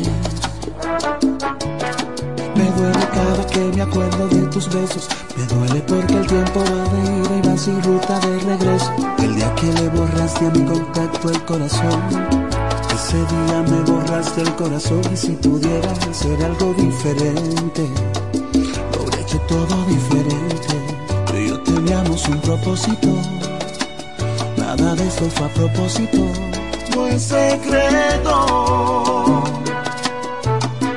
Me 2.55 2.70
duele 2.70 3.05
cada 3.12 3.47
que 3.48 3.59
me 3.59 3.82
acuerdo 3.82 4.28
de 4.28 4.43
tus 4.47 4.68
besos. 4.72 5.09
Me 5.36 5.44
duele 5.47 5.80
porque 5.89 6.14
el 6.14 6.26
tiempo 6.28 6.60
va 6.60 6.84
de 6.93 7.02
ida 7.02 7.36
y 7.36 7.48
va 7.48 7.59
sin 7.59 7.82
ruta 7.82 8.20
de 8.20 8.39
regreso. 8.39 8.93
El 9.18 9.34
día 9.34 9.55
que 9.56 9.66
le 9.66 9.89
borraste 9.89 10.47
a 10.47 10.51
mi 10.51 10.64
contacto 10.64 11.30
el 11.30 11.44
corazón. 11.44 12.01
Ese 12.94 13.16
día 13.16 13.64
me 13.70 13.80
borraste 13.90 14.40
el 14.40 14.55
corazón 14.55 15.02
y 15.12 15.16
si 15.16 15.32
pudiera 15.32 15.90
hacer 15.90 16.44
algo 16.44 16.72
diferente, 16.74 17.89
lo 18.93 19.02
hubiera 19.02 19.20
hecho 19.20 19.40
todo 19.48 19.84
diferente. 19.86 19.91
Teníamos 22.12 22.28
un 22.28 22.40
propósito. 22.43 23.09
Nada 24.59 24.94
de 24.94 25.09
eso 25.09 25.30
fue 25.30 25.47
a 25.47 25.48
propósito. 25.48 26.18
No 26.94 27.06
es 27.06 27.22
secreto. 27.22 28.34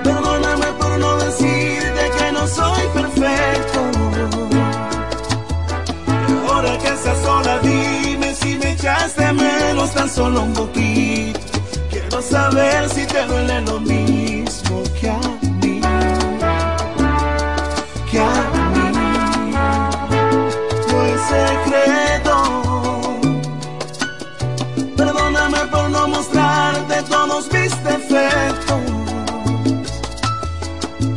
Perdóname 0.03 0.65
por 0.77 0.99
no 0.99 1.17
decirte 1.17 2.11
que 2.17 2.31
no 2.33 2.45
soy 2.47 2.87
perfecto. 2.93 3.79
Y 6.27 6.49
ahora 6.49 6.77
que 6.79 6.87
estás 6.89 7.17
sola, 7.23 7.59
dime 7.59 8.35
si 8.35 8.57
me 8.57 8.71
echaste 8.73 9.31
menos 9.31 9.93
tan 9.93 10.09
solo 10.09 10.41
un 10.41 10.51
poquito. 10.53 11.39
Quiero 11.91 12.21
saber 12.21 12.89
si 12.89 13.05
te 13.05 13.25
duele 13.25 13.61
lo 13.61 13.79
mismo 13.79 14.83
que 14.99 15.09
a 15.09 15.34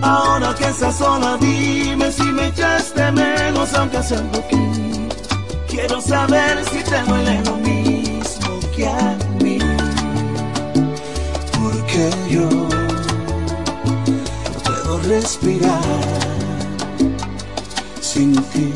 Ahora 0.02 0.54
que 0.54 0.64
estás 0.64 0.96
sola, 0.96 1.36
dime 1.38 2.10
si 2.10 2.22
me 2.22 2.48
echaste 2.48 3.12
menos, 3.12 3.74
aunque 3.74 4.02
sea 4.02 4.20
un 4.20 4.28
poquito. 4.28 4.58
Quiero 5.68 6.00
saber 6.00 6.64
si 6.64 6.82
te 6.82 7.02
duele 7.02 7.42
lo 7.44 7.56
mismo 7.56 8.58
que 8.74 8.86
a 8.86 9.18
mí. 9.42 9.58
Porque 11.52 12.10
yo 12.30 12.48
no 12.48 12.68
puedo 14.64 14.98
respirar 15.02 15.82
sin 18.00 18.34
ti. 18.34 18.72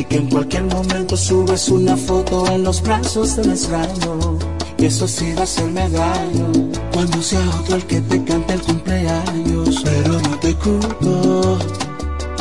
Y 0.00 0.04
que 0.04 0.16
en 0.16 0.30
cualquier 0.30 0.64
momento 0.64 1.14
subes 1.14 1.68
una 1.68 1.94
foto 1.94 2.46
en 2.46 2.64
los 2.64 2.80
brazos 2.80 3.36
del 3.36 3.50
extraño. 3.50 4.38
Y 4.78 4.86
eso 4.86 5.06
sí 5.06 5.34
va 5.34 5.40
a 5.40 5.44
hacerme 5.44 5.90
daño 5.90 6.46
cuando 6.90 7.20
sea 7.20 7.46
otro 7.60 7.76
el 7.76 7.84
que 7.84 8.00
te 8.00 8.24
cante 8.24 8.54
el 8.54 8.62
cumpleaños. 8.62 9.82
Pero 9.84 10.12
no 10.22 10.38
te 10.38 10.54
culpo, 10.54 11.58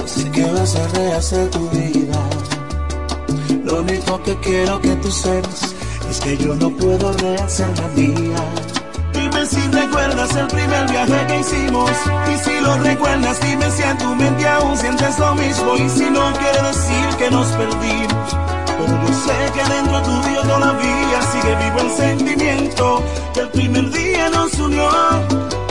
sé 0.06 0.31
que 0.31 0.45
vas 0.45 0.73
a 0.73 0.88
rehacer 0.88 1.49
tu 1.49 1.69
vida. 1.72 2.30
Lo 3.65 3.81
único 3.81 4.23
que 4.23 4.38
quiero 4.38 4.80
que 4.80 4.95
tú 4.95 5.11
sepas 5.11 5.76
es 6.10 6.19
que 6.22 6.38
yo 6.38 6.56
no 6.56 6.69
puedo 6.69 7.11
rehacer 7.11 7.68
la 7.77 7.88
mía. 7.90 8.69
Recuerdas 9.80 10.35
el 10.35 10.47
primer 10.47 10.89
viaje 10.89 11.27
que 11.27 11.39
hicimos. 11.39 11.91
Y 12.34 12.38
si 12.38 12.60
lo 12.60 12.77
recuerdas, 12.80 13.39
dime 13.39 13.72
si 13.72 13.84
en 13.84 13.97
tu 13.97 14.14
mente 14.14 14.45
aún 14.45 14.76
sientes 14.76 15.18
lo 15.18 15.34
mismo. 15.35 15.77
Y 15.77 15.89
si 15.89 16.10
no 16.10 16.34
quiere 16.34 16.61
decir 16.68 17.07
que 17.18 17.31
nos 17.31 17.47
perdimos. 17.53 18.38
Pero 18.77 19.07
yo 19.07 19.14
sé 19.14 19.51
que 19.53 19.73
dentro 19.73 20.01
tuyo 20.01 20.41
todavía 20.41 21.22
sigue 21.31 21.56
vivo 21.56 21.80
el 21.80 21.91
sentimiento 21.91 23.03
que 23.34 23.39
el 23.39 23.49
primer 23.49 23.89
día 23.91 24.30
nos 24.30 24.53
unió. 24.60 24.89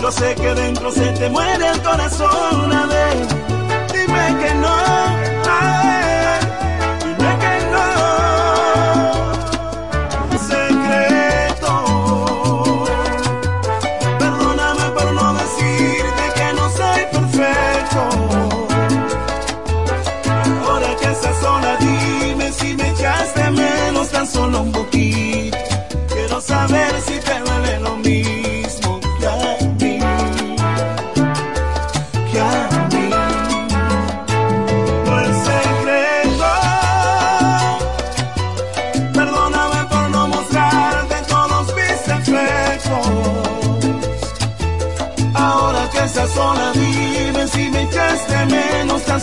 Yo 0.00 0.10
sé 0.10 0.34
que 0.36 0.54
dentro 0.54 0.90
se 0.90 1.06
te 1.12 1.28
muere 1.28 1.68
el 1.68 1.82
corazón. 1.82 2.72
A 2.72 2.86
ver, 2.86 3.26
dime 3.92 4.36
que 4.42 4.54
no. 4.54 5.17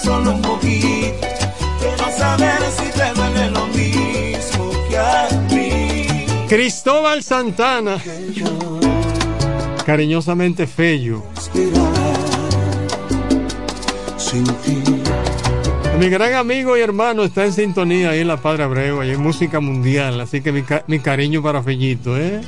Solo 0.05 0.31
un 0.31 0.41
poquito. 0.41 1.27
Quiero 1.79 2.11
saber 2.17 2.59
si 2.77 2.91
te 2.97 3.13
duele 3.13 3.49
lo 3.51 3.65
mismo 3.67 4.71
que 4.89 4.97
a 4.97 5.27
mí. 5.51 6.25
Cristóbal 6.47 7.23
Santana. 7.23 7.97
Cariñosamente 9.85 10.65
Fello. 10.67 11.23
Sin 14.17 14.43
ti. 14.43 14.81
Mi 15.99 16.09
gran 16.09 16.33
amigo 16.33 16.75
y 16.75 16.81
hermano 16.81 17.23
está 17.23 17.45
en 17.45 17.53
sintonía 17.53 18.09
ahí 18.09 18.19
en 18.19 18.27
la 18.27 18.37
Padre 18.37 18.63
Abreu, 18.63 18.99
ahí 18.99 19.11
en 19.11 19.21
música 19.21 19.59
mundial. 19.59 20.19
Así 20.19 20.41
que 20.41 20.51
mi, 20.51 20.63
ca- 20.63 20.83
mi 20.87 20.99
cariño 20.99 21.41
para 21.41 21.63
Fellito, 21.63 22.17
¿eh? 22.17 22.41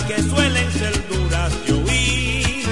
Que 0.00 0.22
suelen 0.22 0.72
ser 0.72 1.06
duras 1.08 1.52
de 1.66 1.72
oír. 1.74 2.66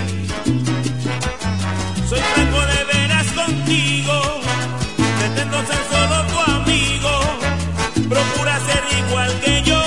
Soy 2.09 2.19
franco 2.19 2.61
de 2.73 2.85
veras 2.93 3.27
contigo. 3.33 4.41
Pretendo 5.19 5.59
ser 5.67 5.83
solo 5.93 6.17
tu 6.31 6.53
amigo. 6.53 8.09
Procura 8.09 8.59
ser 8.61 8.83
igual 9.05 9.31
que 9.45 9.63
yo, 9.65 9.83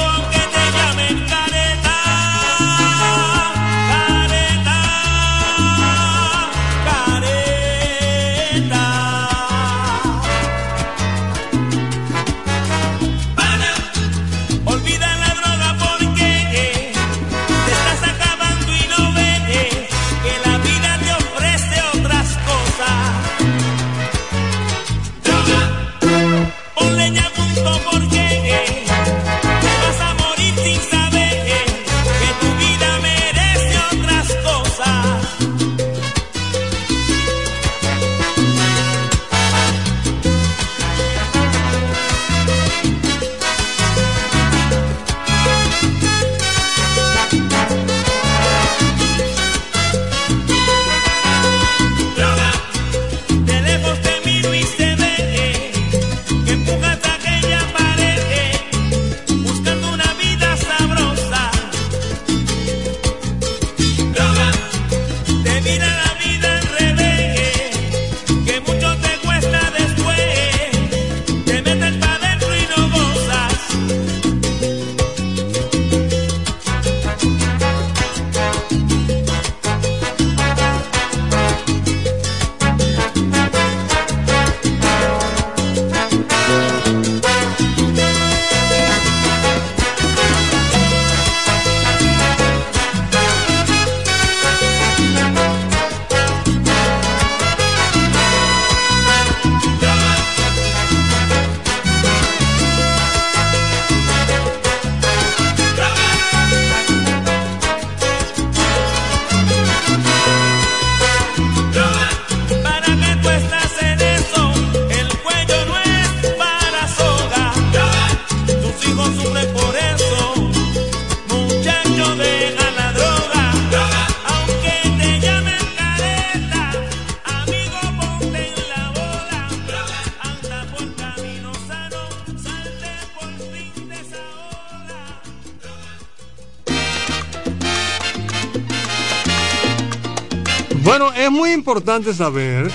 importante 141.73 142.13
saber 142.13 142.69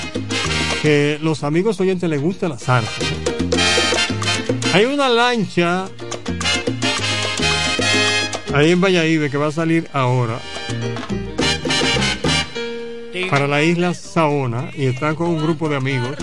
que 0.82 1.20
los 1.22 1.44
amigos 1.44 1.78
oyentes 1.78 2.10
les 2.10 2.20
gusta 2.20 2.48
la 2.48 2.58
salsa. 2.58 2.90
Hay 4.72 4.86
una 4.86 5.08
lancha 5.08 5.84
ahí 8.52 8.72
en 8.72 8.80
Valladolid 8.80 9.30
que 9.30 9.36
va 9.36 9.46
a 9.46 9.52
salir 9.52 9.88
ahora 9.92 10.40
para 13.30 13.46
la 13.46 13.62
isla 13.62 13.94
Saona 13.94 14.72
y 14.74 14.86
están 14.86 15.14
con 15.14 15.28
un 15.28 15.44
grupo 15.44 15.68
de 15.68 15.76
amigos 15.76 16.16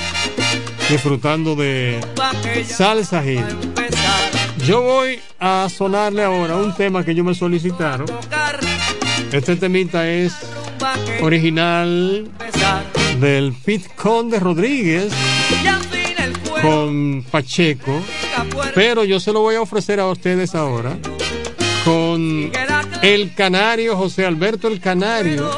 disfrutando 0.90 1.56
de 1.56 2.02
salsa. 2.68 3.24
Yo 4.66 4.82
voy 4.82 5.22
a 5.40 5.70
sonarle 5.70 6.26
ahora 6.26 6.58
un 6.58 6.76
tema 6.76 7.06
que 7.06 7.12
ellos 7.12 7.26
me 7.26 7.36
solicitaron. 7.36 8.06
Este 9.32 9.56
temita 9.56 10.10
es 10.10 10.34
original 11.22 12.30
del 13.20 13.54
Pit 13.54 13.88
Conde 13.96 14.40
Rodríguez 14.40 15.12
con 16.62 17.26
Pacheco, 17.30 18.02
pero 18.74 19.04
yo 19.04 19.20
se 19.20 19.32
lo 19.32 19.42
voy 19.42 19.56
a 19.56 19.62
ofrecer 19.62 20.00
a 20.00 20.08
ustedes 20.08 20.56
ahora 20.56 20.98
con 21.84 22.52
el 23.02 23.34
canario 23.36 23.96
José 23.96 24.26
Alberto 24.26 24.68
el 24.68 24.80
Canario 24.80 25.50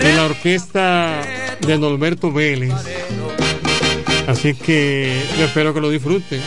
de 0.00 0.12
la 0.14 0.24
orquesta 0.24 1.22
de 1.60 1.78
Norberto 1.78 2.32
Vélez. 2.32 2.74
Así 4.26 4.54
que 4.54 5.22
yo 5.38 5.44
espero 5.44 5.72
que 5.72 5.80
lo 5.80 5.90
disfruten. 5.90 6.42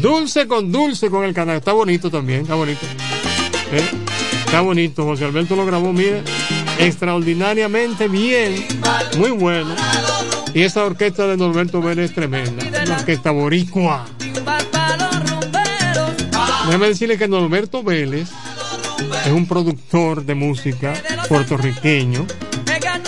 Dulce 0.00 0.46
con 0.46 0.72
dulce 0.72 1.10
con 1.10 1.24
el 1.24 1.34
canario. 1.34 1.58
Está 1.58 1.72
bonito 1.72 2.10
también, 2.10 2.42
está 2.42 2.54
bonito. 2.54 2.86
¿Eh? 3.72 3.82
Está 4.46 4.62
bonito. 4.62 5.04
José 5.04 5.26
Alberto 5.26 5.56
lo 5.56 5.66
grabó, 5.66 5.92
mire, 5.92 6.22
extraordinariamente 6.80 8.08
bien. 8.08 8.66
Muy 9.18 9.30
bueno. 9.30 9.74
Y 10.54 10.62
esa 10.62 10.84
orquesta 10.84 11.26
de 11.26 11.36
Norberto 11.36 11.80
Vélez 11.80 12.10
es 12.10 12.14
tremenda. 12.14 12.64
Una 12.84 12.96
orquesta 12.96 13.30
boricua. 13.30 14.06
Déjame 16.66 16.88
decirle 16.88 17.18
que 17.18 17.28
Norberto 17.28 17.82
Vélez 17.82 18.28
es 19.26 19.32
un 19.32 19.46
productor 19.46 20.24
de 20.24 20.34
música 20.34 20.94
puertorriqueño 21.28 22.26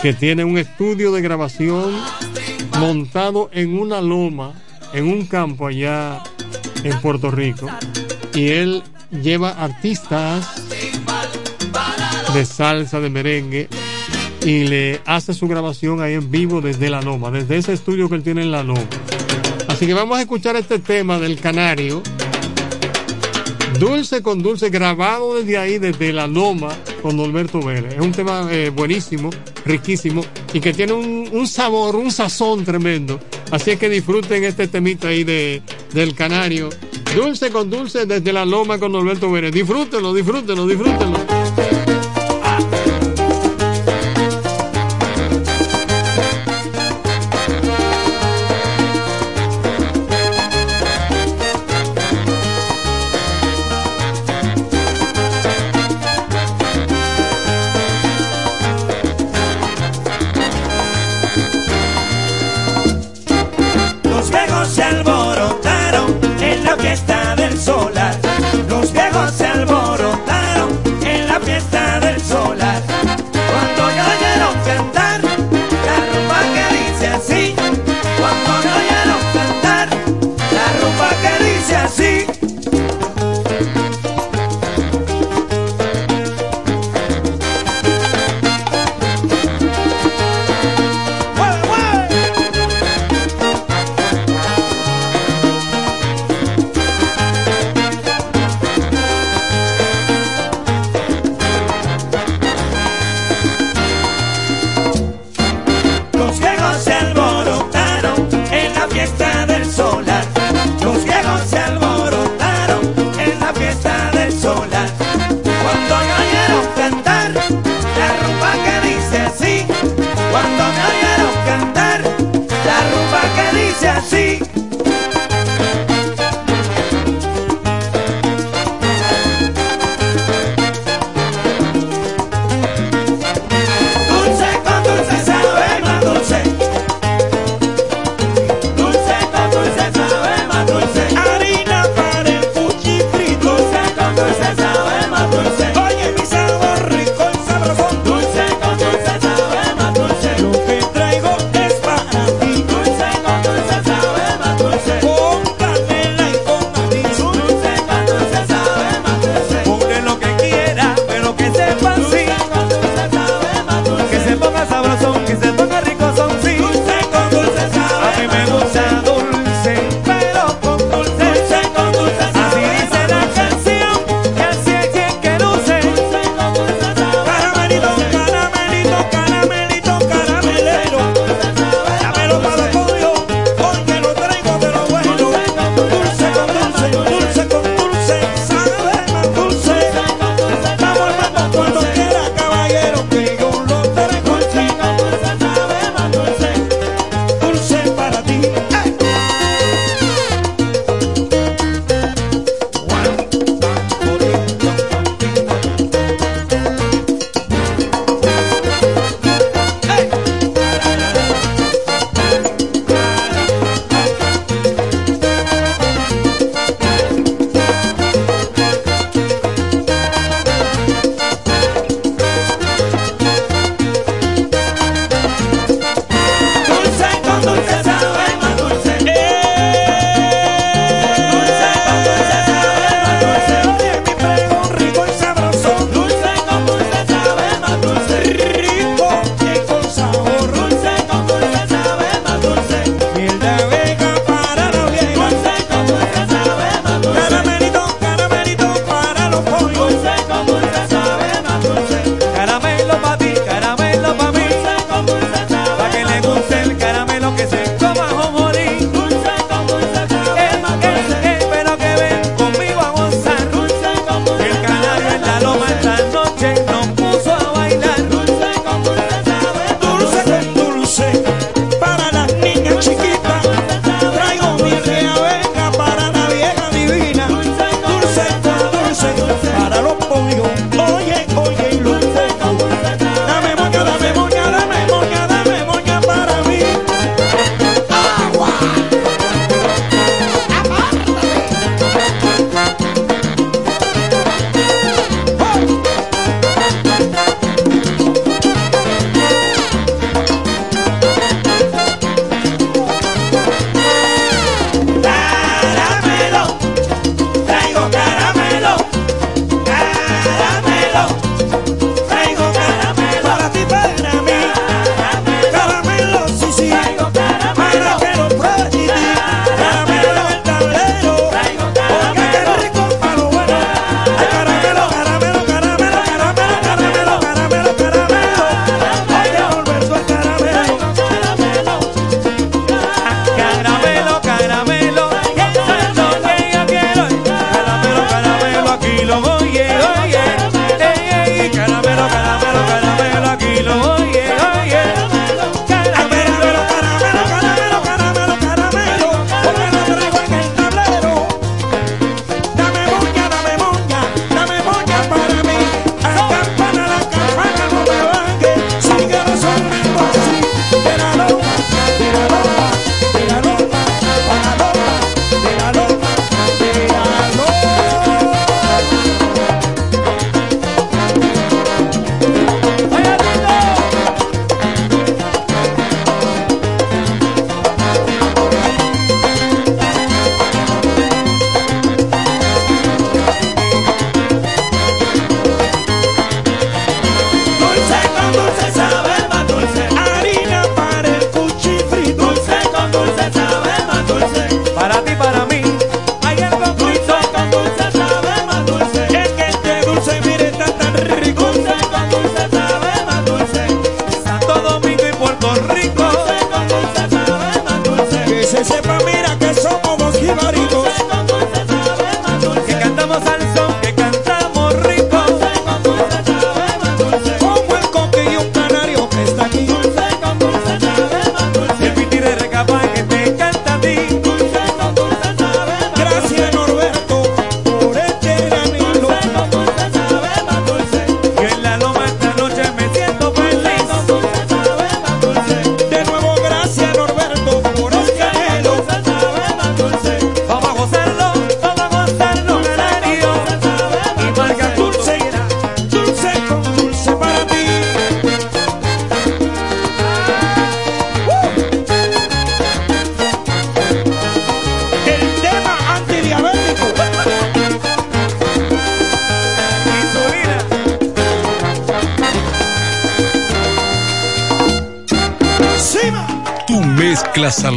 que 0.01 0.13
tiene 0.13 0.45
un 0.45 0.59
estudio 0.59 1.13
de 1.13 1.23
grabación 1.23 1.95
montado 2.79 3.51
en 3.53 3.79
una 3.79 4.01
loma, 4.01 4.55
en 4.93 5.07
un 5.07 5.27
campo 5.27 5.67
allá 5.67 6.23
en 6.83 7.01
Puerto 7.01 7.31
Rico. 7.31 7.69
Y 8.35 8.49
él 8.49 8.83
lleva 9.23 9.51
artistas 9.51 10.72
de 12.35 12.47
salsa, 12.47 13.01
de 13.01 13.11
merengue, 13.11 13.69
y 14.45 14.65
le 14.65 15.01
hace 15.05 15.35
su 15.35 15.47
grabación 15.49 16.01
ahí 16.01 16.15
en 16.15 16.31
vivo 16.31 16.61
desde 16.61 16.89
la 16.89 17.03
loma, 17.03 17.31
desde 17.31 17.59
ese 17.59 17.73
estudio 17.73 18.09
que 18.09 18.15
él 18.15 18.23
tiene 18.23 18.43
en 18.43 18.51
la 18.51 18.63
loma. 18.63 18.87
Así 19.69 19.87
que 19.87 19.95
vamos 19.95 20.19
a 20.19 20.23
escuchar 20.23 20.57
este 20.57 20.79
tema 20.79 21.19
del 21.19 21.39
Canario. 21.39 22.03
Dulce 23.79 24.23
con 24.23 24.43
dulce, 24.43 24.71
grabado 24.71 25.35
desde 25.35 25.59
ahí, 25.59 25.79
desde 25.79 26.13
la 26.13 26.27
loma, 26.27 26.71
con 27.03 27.17
Norberto 27.17 27.61
Vélez. 27.61 27.95
Es 27.95 28.01
un 28.01 28.13
tema 28.13 28.47
eh, 28.51 28.71
buenísimo, 28.71 29.31
riquísimo 29.65 30.25
y 30.53 30.61
que 30.61 30.73
tiene 30.73 30.93
un, 30.93 31.47
sabor, 31.47 31.97
un 31.97 32.11
sazón 32.11 32.65
tremendo. 32.65 33.19
Así 33.51 33.73
es 33.73 33.79
que 33.79 33.89
disfruten 33.89 34.45
este 34.45 34.69
temita 34.69 35.09
ahí 35.09 35.25
de, 35.25 35.63
del 35.93 36.15
Canario. 36.15 36.71
Dulce 37.15 37.51
con 37.51 37.71
dulce, 37.71 38.07
desde 38.07 38.33
la 38.33 38.45
loma 38.45 38.79
con 38.79 38.93
Norberto 38.93 39.31
Vélez. 39.31 39.53
Disfrútenlo, 39.53 40.15
disfrútenlo, 40.15 40.67
disfrútenlo. 40.67 41.32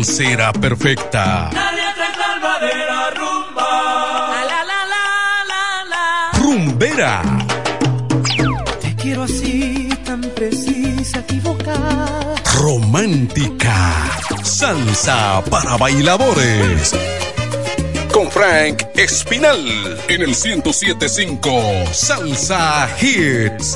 Será 0.05 0.53
perfecta. 0.53 1.49
La 1.51 1.71
letra 1.71 2.05
es 2.61 3.17
rumba. 3.17 4.29
La, 4.29 4.45
la, 4.45 4.63
la, 4.63 4.81
la, 4.85 5.43
la, 5.49 5.83
la. 5.89 6.39
Rumbera. 6.39 7.21
Te 8.81 8.95
quiero 8.97 9.23
así, 9.23 9.89
tan 10.05 10.21
precisa, 10.21 11.19
equivocada. 11.19 12.35
Romántica. 12.61 14.19
Salsa 14.43 15.43
para 15.49 15.75
bailadores. 15.75 16.93
Con 18.13 18.29
Frank 18.29 18.83
Espinal 18.95 19.99
en 20.07 20.21
el 20.21 20.29
1075 20.29 21.61
Salsa 21.91 22.87
Hits. 23.01 23.75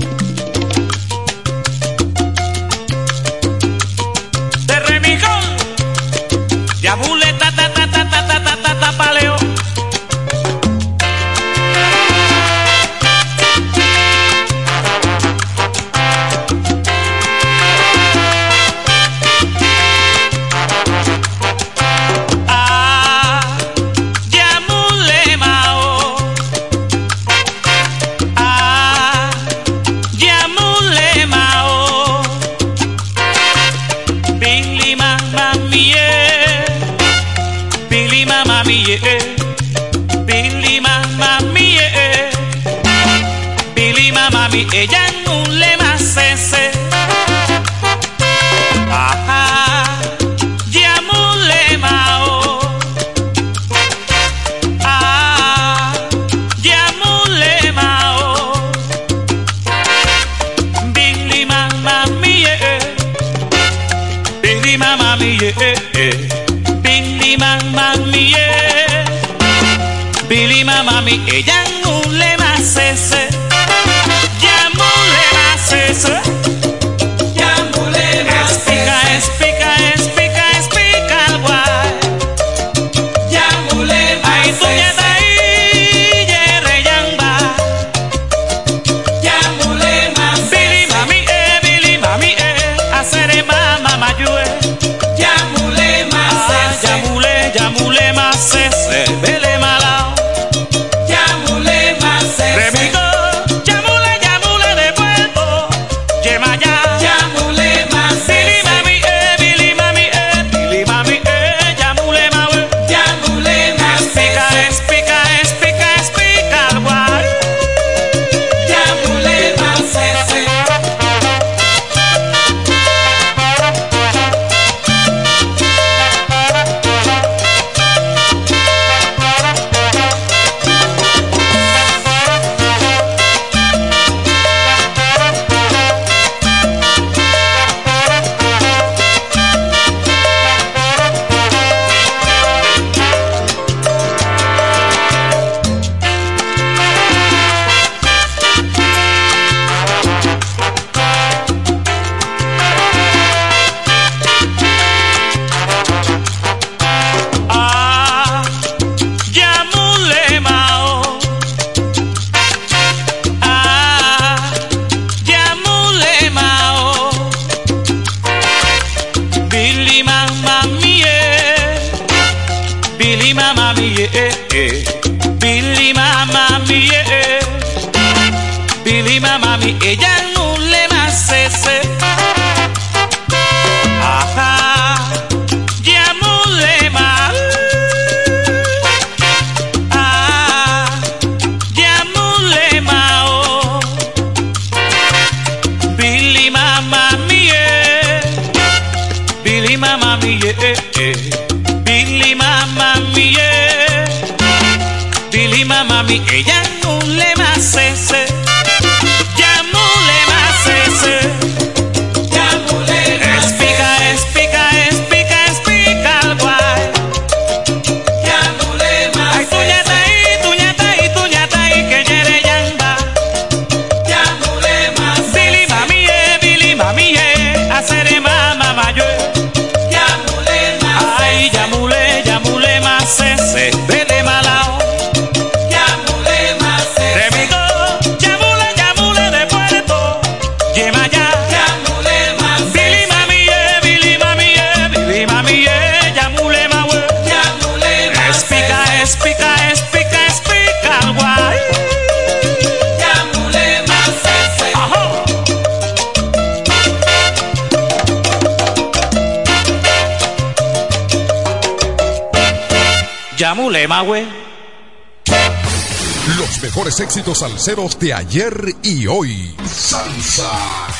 de 268.01 268.13
ayer 268.13 268.75
y 268.81 269.05
hoy. 269.05 269.55
Salsa 269.63 270.51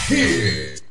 Hit. 0.07 0.82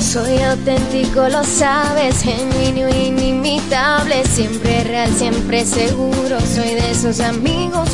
Soy 0.00 0.42
auténtico, 0.42 1.28
lo 1.28 1.44
sabes, 1.44 2.22
genuino, 2.22 2.88
inimitable, 2.88 4.24
siempre 4.26 4.84
real, 4.84 5.12
siempre 5.14 5.64
seguro. 5.64 6.40
Soy 6.40 6.70
de 6.74 6.90
esos 6.90 7.20
amigos 7.20 7.90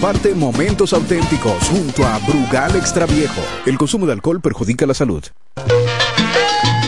Comparte 0.00 0.34
momentos 0.34 0.94
auténticos 0.94 1.62
junto 1.68 2.06
a 2.06 2.16
Brugal 2.20 2.74
Extra 2.74 3.04
Viejo. 3.04 3.42
El 3.66 3.76
consumo 3.76 4.06
de 4.06 4.12
alcohol 4.12 4.40
perjudica 4.40 4.86
la 4.86 4.94
salud. 4.94 5.22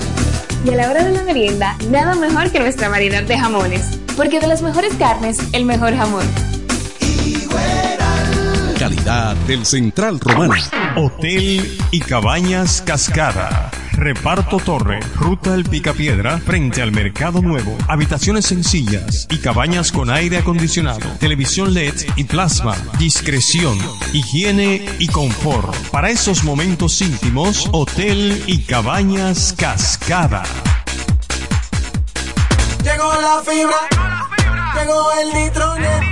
Y 0.66 0.70
a 0.70 0.76
la 0.76 0.90
hora 0.90 1.04
de 1.04 1.12
la 1.12 1.24
merienda, 1.24 1.76
nada 1.90 2.16
mejor 2.16 2.52
que 2.52 2.60
nuestra 2.60 2.90
variedad 2.90 3.24
de 3.24 3.38
jamones. 3.38 4.00
Porque 4.16 4.40
de 4.40 4.48
las 4.48 4.62
mejores 4.62 4.94
carnes, 4.96 5.38
el 5.52 5.66
mejor 5.66 5.96
jamón. 5.96 6.26
Calidad 8.80 9.36
del 9.48 9.66
Central 9.66 10.20
Romana. 10.20 10.56
Hotel 10.96 11.78
y 11.92 12.00
Cabañas 12.00 12.82
Cascada. 12.86 13.72
Reparto 13.94 14.58
Torre, 14.58 15.00
Ruta 15.16 15.54
El 15.54 15.64
Picapiedra, 15.64 16.40
frente 16.40 16.82
al 16.82 16.92
Mercado 16.92 17.42
Nuevo. 17.42 17.78
Habitaciones 17.88 18.46
sencillas 18.46 19.28
y 19.30 19.38
cabañas 19.38 19.92
con 19.92 20.10
aire 20.10 20.38
acondicionado, 20.38 21.08
televisión 21.20 21.74
LED 21.74 21.94
y 22.16 22.24
plasma. 22.26 22.76
Discreción, 22.98 23.78
higiene 24.12 24.86
y 25.00 25.08
confort. 25.08 25.74
Para 25.90 26.10
esos 26.10 26.44
momentos 26.44 27.02
íntimos, 27.02 27.70
Hotel 27.72 28.44
y 28.48 28.64
Cabañas 28.64 29.54
Cascada. 29.58 30.44
Llegó 32.84 33.14
la 33.22 33.42
fibra, 33.44 34.30
llegó 34.76 35.12
el 35.22 35.34
nitronet, 35.34 36.04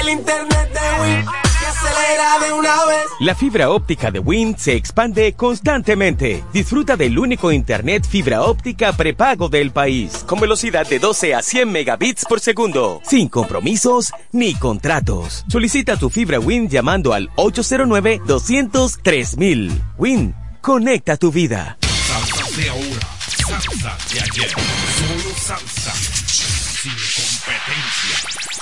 el 0.00 0.08
internet 0.10 0.70
de 0.72 1.02
Win 1.02 1.26
que 1.26 1.43
acelera 1.84 2.38
de 2.46 2.52
una 2.52 2.84
vez. 2.86 3.04
La 3.20 3.34
fibra 3.34 3.70
óptica 3.70 4.10
de 4.10 4.18
Wind 4.18 4.56
se 4.56 4.74
expande 4.74 5.34
constantemente. 5.34 6.42
Disfruta 6.52 6.96
del 6.96 7.18
único 7.18 7.52
internet 7.52 8.06
fibra 8.06 8.42
óptica 8.42 8.92
prepago 8.92 9.48
del 9.48 9.70
país, 9.70 10.24
con 10.26 10.40
velocidad 10.40 10.86
de 10.86 10.98
12 10.98 11.34
a 11.34 11.42
100 11.42 11.70
megabits 11.70 12.24
por 12.26 12.40
segundo, 12.40 13.00
sin 13.04 13.28
compromisos 13.28 14.12
ni 14.32 14.54
contratos. 14.54 15.44
Solicita 15.48 15.96
tu 15.96 16.10
fibra 16.10 16.38
Wind 16.40 16.70
llamando 16.70 17.12
al 17.12 17.30
809 17.36 18.20
200 18.26 18.98
3000. 19.02 19.82
Wind, 19.98 20.34
conecta 20.60 21.16
tu 21.16 21.30
vida. 21.30 21.76
Salsa 21.80 22.60
de 22.60 22.68
ahora, 22.68 23.08
salsa 23.46 23.96
de 24.12 24.20
ayer. 24.20 24.50
Solo 24.50 25.34
salsa, 25.36 25.92
sin 25.94 26.92
competencia. 26.92 28.53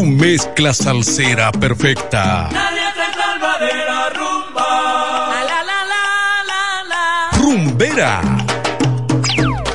Tu 0.00 0.06
mezcla 0.06 0.72
salsera 0.72 1.52
perfecta. 1.52 2.48
Nadie 2.50 2.80
te 2.94 3.18
salva 3.18 3.58
de 3.58 3.84
la 3.84 4.08
rumba. 4.08 5.44
La 5.44 5.62
la 5.62 5.78
la 5.92 6.04
la 6.50 6.62
la. 6.88 7.38
Rumbera. 7.38 8.22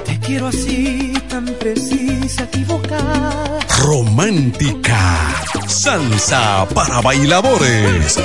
Te 0.03 0.19
quiero 0.19 0.47
así, 0.47 1.13
tan 1.29 1.45
precisa, 1.45 2.45
equivocada. 2.45 3.59
Romántica. 3.83 5.45
Salsa 5.67 6.65
para 6.73 7.01
bailadores. 7.01 8.19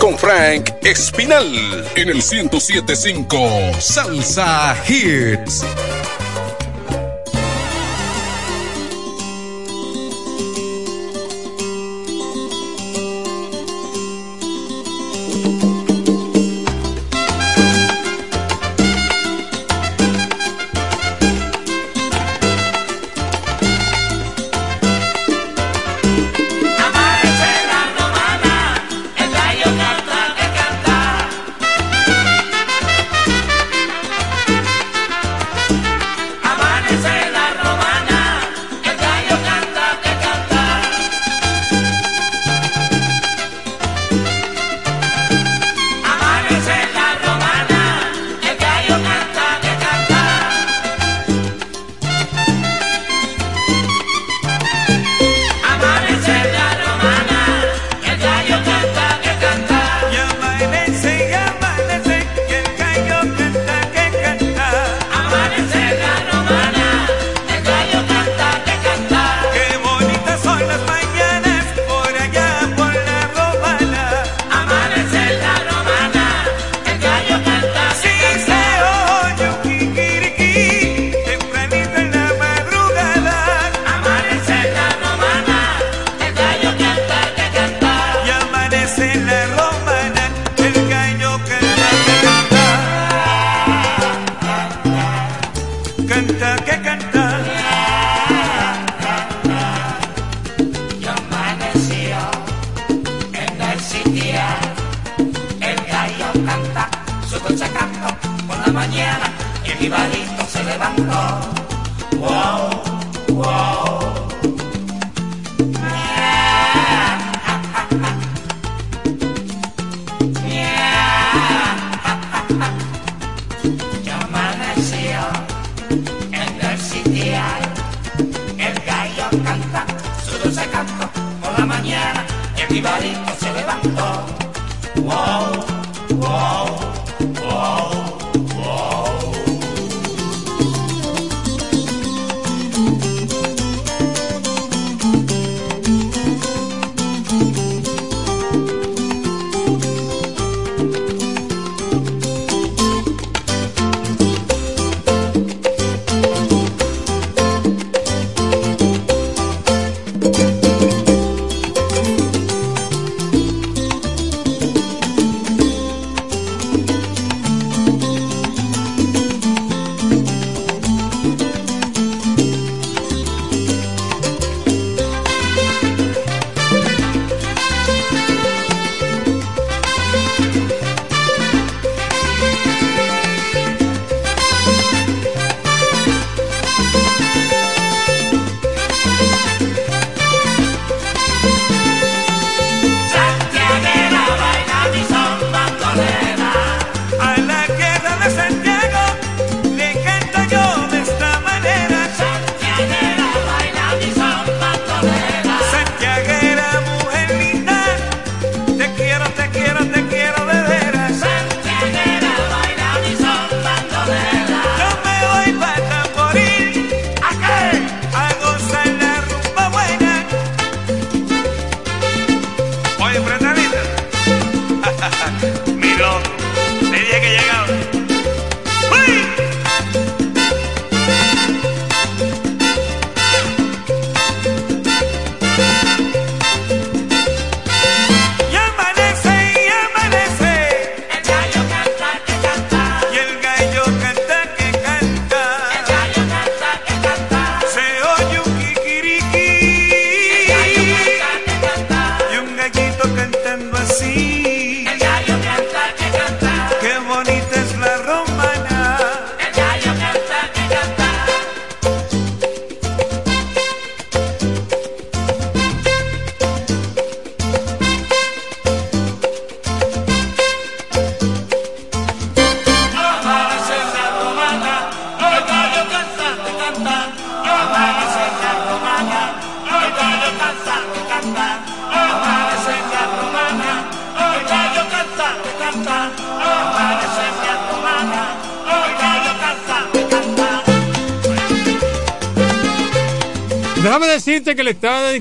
Con 0.00 0.16
Frank 0.16 0.70
Espinal 0.84 1.84
en 1.96 2.08
el 2.08 2.22
1075 2.22 3.38
Salsa 3.78 4.74
Hits. 4.88 5.66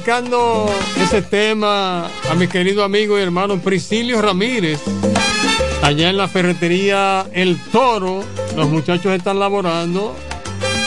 Dedicando 0.08 0.70
ese 1.04 1.22
tema 1.22 2.06
a 2.06 2.36
mi 2.36 2.48
querido 2.48 2.86
amigo 2.86 3.20
y 3.20 3.22
hermano 3.22 3.60
Priscilio 3.60 4.22
Ramírez. 4.22 4.80
Allá 5.82 6.10
en 6.10 6.16
la 6.16 6.30
ferretería 6.30 7.26
El 7.34 7.60
Toro, 7.74 8.24
los 8.56 8.70
muchachos 8.70 9.12
están 9.12 9.38
laborando 9.38 10.16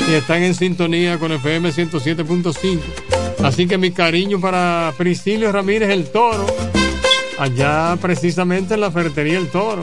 y 0.08 0.14
están 0.14 0.42
en 0.42 0.54
sintonía 0.54 1.18
con 1.18 1.32
FM 1.32 1.68
107.5. 1.68 2.80
Así 3.44 3.66
que 3.66 3.76
mi 3.76 3.90
cariño 3.90 4.40
para 4.40 4.94
Priscilio 4.96 5.52
Ramírez 5.52 5.90
El 5.90 6.06
Toro, 6.06 6.46
allá 7.38 7.98
precisamente 8.00 8.72
en 8.72 8.80
la 8.80 8.90
ferretería 8.90 9.36
El 9.36 9.48
Toro. 9.48 9.82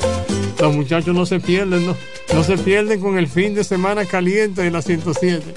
Los 0.60 0.76
muchachos 0.76 1.14
no 1.14 1.28
se 1.28 1.40
pierden, 1.40 1.86
no, 1.86 1.96
no 2.34 2.44
se 2.44 2.58
pierden 2.58 3.00
con 3.00 3.20
el 3.20 3.28
fin 3.28 3.54
de 3.54 3.64
semana 3.64 4.04
caliente 4.06 4.64
de 4.64 4.72
la 4.72 4.82
107. 4.82 5.54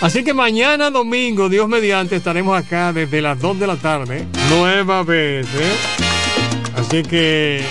Así 0.00 0.24
que 0.24 0.32
mañana 0.32 0.90
domingo, 0.90 1.50
Dios 1.50 1.68
mediante, 1.68 2.16
estaremos 2.16 2.58
acá 2.58 2.90
desde 2.92 3.20
las 3.20 3.38
2 3.38 3.60
de 3.60 3.66
la 3.66 3.76
tarde, 3.76 4.26
nueva 4.48 5.02
vez. 5.02 5.46
¿eh? 5.46 5.72
Así 6.74 7.02
que 7.02 7.62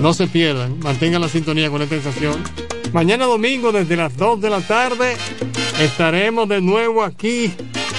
no 0.00 0.14
se 0.14 0.26
pierdan, 0.26 0.78
mantengan 0.78 1.20
la 1.20 1.28
sintonía 1.28 1.68
con 1.68 1.82
esta 1.82 1.96
estación. 1.96 2.42
Mañana 2.94 3.26
domingo, 3.26 3.72
desde 3.72 3.94
las 3.94 4.16
2 4.16 4.40
de 4.40 4.50
la 4.50 4.60
tarde, 4.62 5.16
estaremos 5.80 6.48
de 6.48 6.62
nuevo 6.62 7.04
aquí 7.04 7.52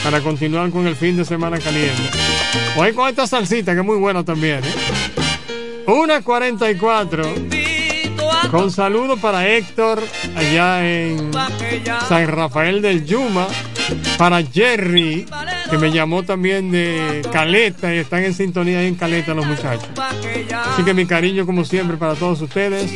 para 0.03 0.21
continuar 0.21 0.71
con 0.71 0.87
el 0.87 0.95
fin 0.95 1.15
de 1.15 1.23
semana 1.23 1.59
caliente. 1.59 2.01
Hoy 2.75 2.93
con 2.93 3.07
esta 3.07 3.27
salsita 3.27 3.73
que 3.73 3.81
es 3.81 3.85
muy 3.85 3.97
buena 3.97 4.25
también. 4.25 4.61
¿eh? 4.63 5.85
Una 5.85 6.21
44. 6.21 7.54
Con 8.55 8.71
saludo 8.71 9.17
para 9.17 9.49
Héctor 9.49 10.01
allá 10.33 10.89
en 10.89 11.29
San 12.07 12.25
Rafael 12.25 12.81
del 12.81 13.05
Yuma. 13.05 13.47
Para 14.17 14.41
Jerry, 14.43 15.25
que 15.69 15.77
me 15.77 15.91
llamó 15.91 16.23
también 16.23 16.71
de 16.71 17.21
Caleta 17.33 17.93
y 17.93 17.97
están 17.97 18.23
en 18.23 18.33
sintonía 18.33 18.79
ahí 18.79 18.87
en 18.87 18.95
Caleta 18.95 19.33
los 19.33 19.45
muchachos. 19.45 19.89
Así 19.97 20.85
que 20.85 20.93
mi 20.93 21.05
cariño 21.05 21.45
como 21.45 21.65
siempre 21.65 21.97
para 21.97 22.15
todos 22.15 22.39
ustedes. 22.39 22.93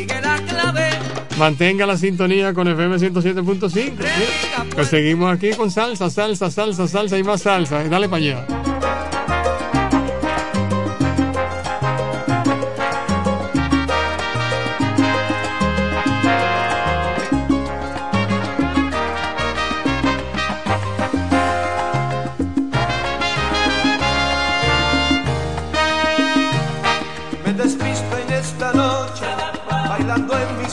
Mantenga 1.37 1.85
la 1.85 1.97
sintonía 1.97 2.53
con 2.53 2.69
FM 2.69 2.95
107.5. 2.95 3.69
¿sí? 3.69 3.93
Pues 4.73 4.87
seguimos 4.87 5.33
aquí 5.33 5.51
con 5.51 5.69
salsa, 5.69 6.09
salsa, 6.09 6.49
salsa, 6.49 6.87
salsa 6.87 7.17
y 7.17 7.23
más 7.23 7.41
salsa. 7.41 7.83
Dale 7.83 8.07
para 8.07 8.23
allá. 8.23 8.58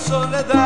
Soledad. 0.07 0.66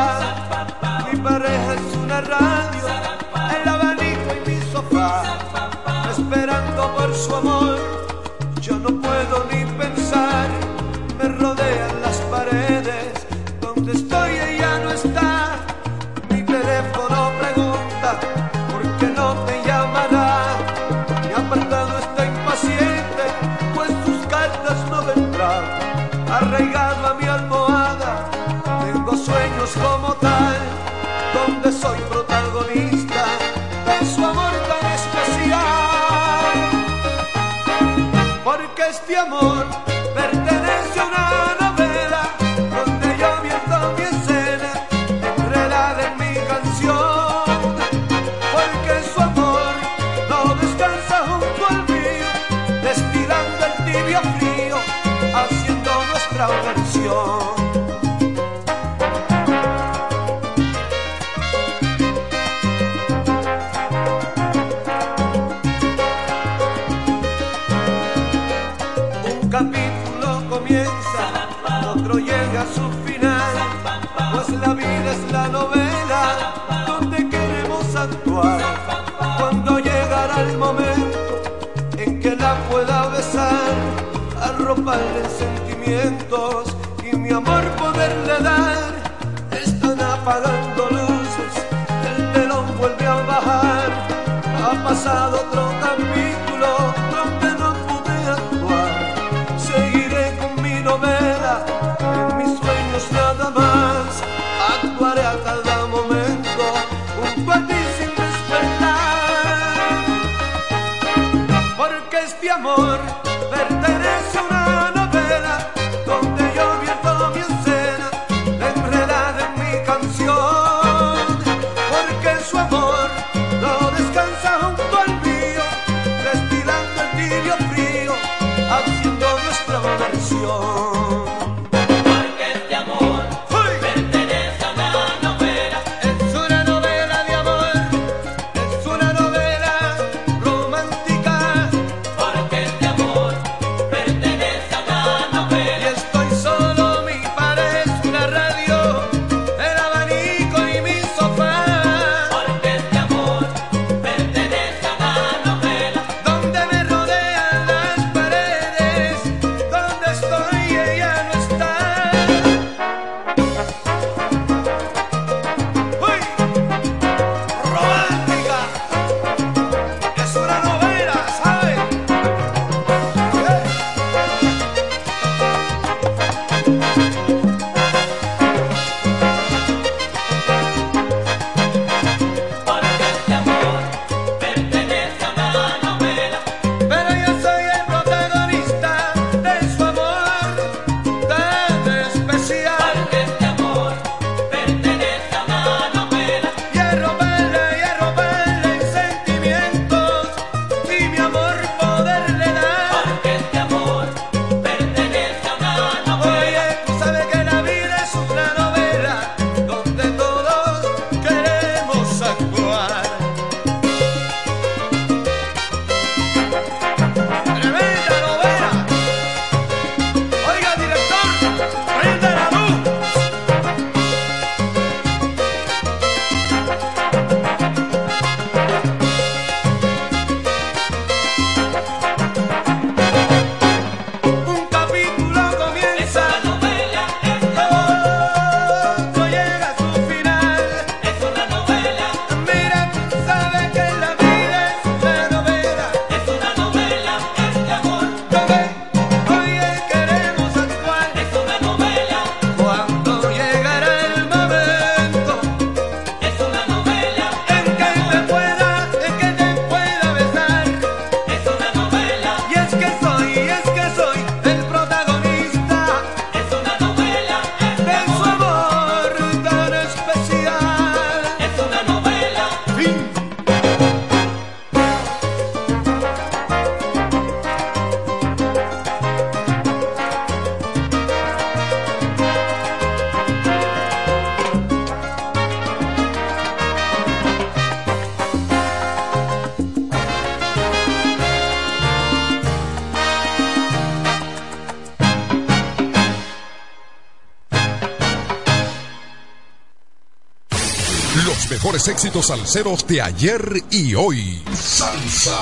Éxitos 301.88 302.26
salseros 302.26 302.86
de 302.86 303.00
ayer 303.00 303.62
y 303.70 303.94
hoy. 303.94 304.42
Salsa 304.54 305.38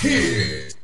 Hit. 0.00 0.74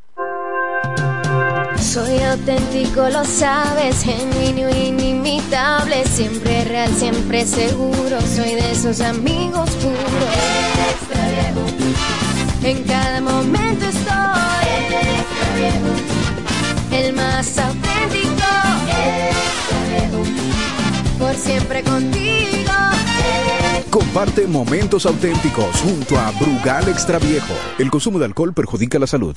Soy 1.80 2.22
auténtico, 2.22 3.08
lo 3.08 3.24
sabes, 3.24 4.02
genuino, 4.02 4.70
inimitable, 4.70 6.04
siempre 6.06 6.64
real, 6.64 6.94
siempre 6.96 7.44
seguro. 7.46 8.20
Soy 8.34 8.54
de 8.54 8.72
esos 8.72 9.00
amigos 9.00 9.70
puros. 9.70 10.02
En 12.62 12.84
cada 12.84 13.20
momento 13.20 13.86
estoy. 13.86 14.12
El 16.92 17.12
más 17.14 17.58
auténtico. 17.58 17.92
Por 21.22 21.36
siempre 21.36 21.84
contigo. 21.84 22.72
Comparte 23.90 24.44
momentos 24.48 25.06
auténticos 25.06 25.80
junto 25.80 26.18
a 26.18 26.32
Brugal 26.32 26.88
Extra 26.88 27.20
Viejo. 27.20 27.54
El 27.78 27.92
consumo 27.92 28.18
de 28.18 28.24
alcohol 28.24 28.52
perjudica 28.52 28.98
la 28.98 29.06
salud. 29.06 29.36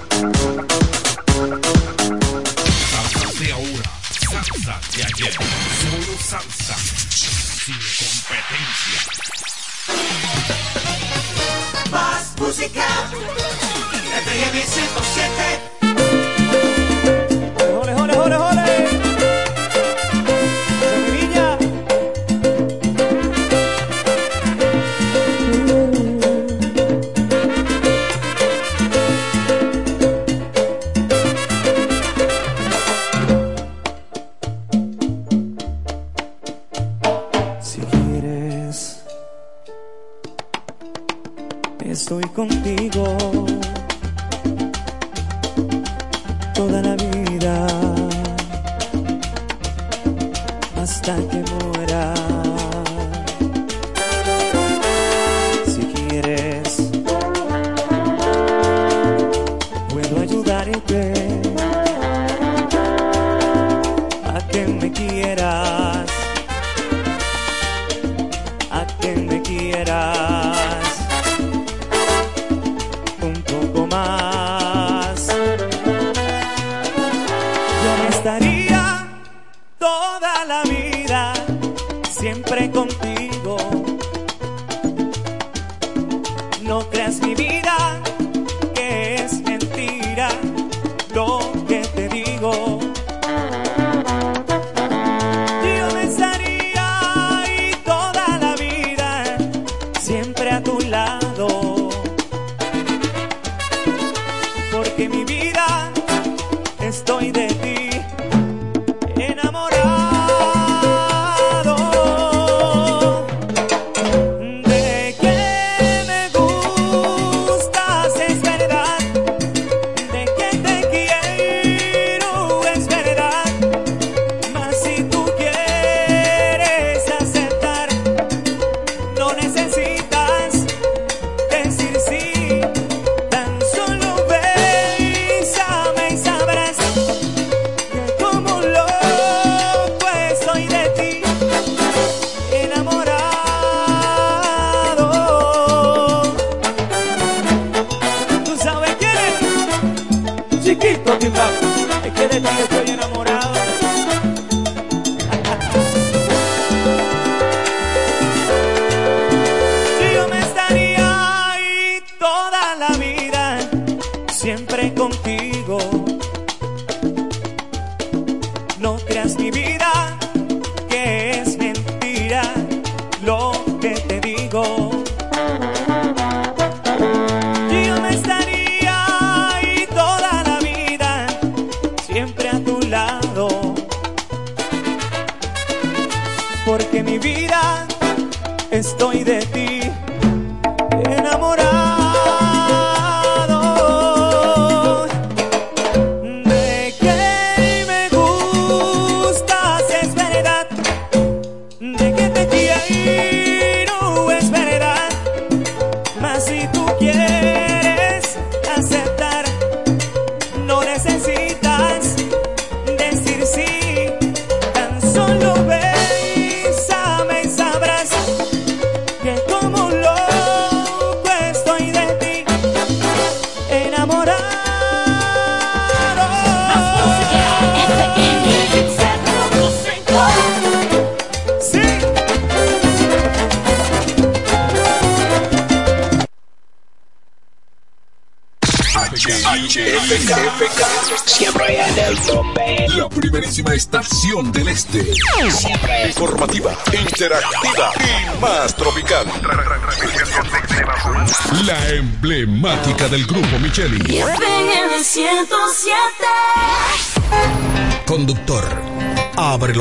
Estoy 41.91 42.23
contigo 42.29 43.17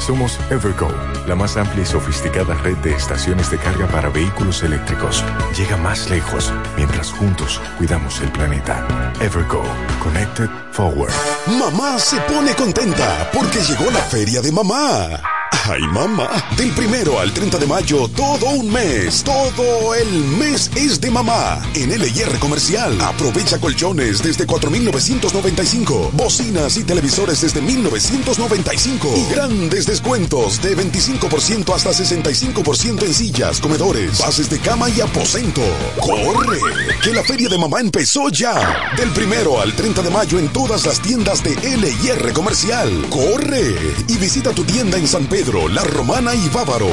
Somos 0.00 0.38
Evergo, 0.50 0.88
la 1.26 1.36
más 1.36 1.58
amplia 1.58 1.82
y 1.82 1.86
sofisticada 1.86 2.54
red 2.54 2.76
de 2.78 2.94
estaciones 2.94 3.50
de 3.50 3.58
carga 3.58 3.86
para 3.86 4.08
vehículos 4.08 4.62
eléctricos. 4.62 5.22
Llega 5.56 5.76
más 5.76 6.08
lejos 6.08 6.52
mientras 6.74 7.12
juntos 7.12 7.60
cuidamos 7.76 8.20
el 8.22 8.32
planeta. 8.32 8.86
Evergo, 9.20 9.62
Connected 10.02 10.48
Forward. 10.72 11.12
Mamá 11.58 11.98
se 11.98 12.18
pone 12.22 12.54
contenta 12.54 13.30
porque 13.32 13.60
llegó 13.60 13.90
la 13.90 14.00
feria 14.00 14.40
de 14.40 14.50
mamá. 14.50 15.20
Ay, 15.68 15.82
mamá. 15.82 16.30
Del 16.56 16.70
primero 16.72 17.18
al 17.20 17.32
30 17.32 17.58
de 17.58 17.66
mayo, 17.66 18.08
todo 18.08 18.46
un 18.50 18.72
mes. 18.72 19.22
Todo 19.22 19.94
el 19.94 20.10
mes 20.38 20.70
es 20.74 21.00
de 21.00 21.10
mamá. 21.10 21.60
En 21.74 21.90
LIR 21.90 22.38
Comercial. 22.38 22.98
Aprovecha 23.00 23.58
colchones 23.58 24.22
desde 24.22 24.46
4,995. 24.46 26.10
Bocinas 26.14 26.76
y 26.76 26.84
televisores 26.84 27.40
desde 27.40 27.60
1,995. 27.60 29.14
Y 29.16 29.32
grandes 29.32 29.86
descuentos 29.86 30.62
de 30.62 30.76
25% 30.76 31.74
hasta 31.74 31.90
65% 31.90 33.04
en 33.04 33.14
sillas, 33.14 33.60
comedores, 33.60 34.18
bases 34.18 34.48
de 34.50 34.58
cama 34.58 34.88
y 34.88 35.00
aposento. 35.00 35.62
¡Corre! 36.00 36.58
Que 37.02 37.12
la 37.12 37.22
feria 37.22 37.48
de 37.48 37.58
mamá 37.58 37.80
empezó 37.80 38.28
ya. 38.30 38.92
Del 38.96 39.10
primero 39.10 39.60
al 39.60 39.74
30 39.74 40.02
de 40.02 40.10
mayo 40.10 40.38
en 40.38 40.48
todas 40.48 40.86
las 40.86 41.00
tiendas 41.00 41.42
de 41.42 41.54
LIR 41.56 42.32
Comercial. 42.32 43.06
¡Corre! 43.10 43.74
Y 44.08 44.16
visita 44.16 44.52
tu 44.52 44.64
tienda 44.64 44.96
en 44.96 45.06
San 45.06 45.26
Pedro, 45.26 45.49
La 45.50 45.82
Romana 45.82 46.32
y 46.32 46.48
Bávaro. 46.50 46.86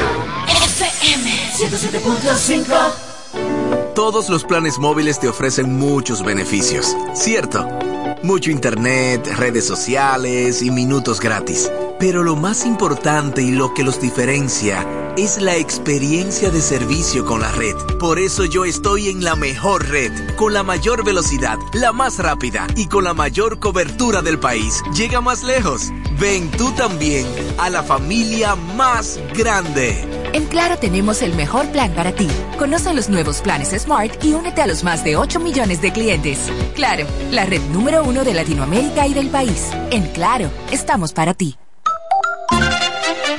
FM 0.48 1.30
107.5. 1.54 3.94
Todos 3.94 4.30
los 4.30 4.46
planes 4.46 4.80
móviles 4.80 5.20
te 5.20 5.28
ofrecen 5.28 5.78
muchos 5.78 6.24
beneficios, 6.24 6.98
¿cierto? 7.14 7.68
Mucho 8.24 8.50
internet, 8.50 9.28
redes 9.38 9.68
sociales 9.68 10.64
y 10.64 10.72
minutos 10.72 11.20
gratis. 11.20 11.72
Pero 12.00 12.24
lo 12.24 12.36
más 12.36 12.66
importante 12.66 13.44
y 13.44 13.52
lo 13.52 13.76
que 13.76 13.84
los 13.84 14.02
diferencia 14.02 14.84
es 15.18 15.42
la 15.42 15.56
experiencia 15.56 16.52
de 16.52 16.62
servicio 16.62 17.26
con 17.26 17.42
la 17.42 17.52
red. 17.52 17.76
Por 18.00 18.20
eso 18.20 18.46
yo 18.46 18.66
estoy 18.66 19.10
en 19.10 19.24
la 19.24 19.36
mejor 19.36 19.90
red, 19.90 20.12
con 20.36 20.54
la 20.54 20.62
mayor 20.62 21.04
velocidad, 21.04 21.58
la 21.74 21.92
más 21.92 22.20
rápida 22.20 22.68
y 22.76 22.88
con 22.88 23.04
la 23.04 23.16
mayor 23.16 23.60
cobertura 23.60 24.22
del 24.22 24.40
país. 24.40 24.84
Llega 24.96 25.20
más 25.20 25.44
lejos. 25.44 25.92
Ven 26.20 26.52
tú 26.52 26.72
también 26.74 27.26
a 27.58 27.70
la 27.72 27.82
familia 27.82 28.56
más 28.56 29.20
grande. 29.36 30.06
En 30.34 30.46
Claro 30.46 30.78
tenemos 30.78 31.24
el 31.24 31.34
mejor 31.34 31.68
plan 31.72 31.94
para 31.94 32.12
ti. 32.12 32.28
Conoce 32.60 32.94
los 32.94 33.10
nuevos 33.10 33.42
planes 33.42 33.70
Smart 33.70 34.24
y 34.24 34.34
únete 34.34 34.62
a 34.62 34.68
los 34.68 34.84
más 34.84 35.04
de 35.04 35.18
8 35.18 35.40
millones 35.40 35.82
de 35.82 35.92
clientes. 35.92 36.40
Claro, 36.76 37.08
la 37.32 37.46
red 37.46 37.62
número 37.72 38.04
uno 38.04 38.24
de 38.24 38.36
Latinoamérica 38.36 39.08
y 39.08 39.16
del 39.16 39.30
país. 39.30 39.72
En 39.90 40.08
Claro, 40.14 40.52
estamos 40.72 41.12
para 41.12 41.34
ti. 41.34 41.58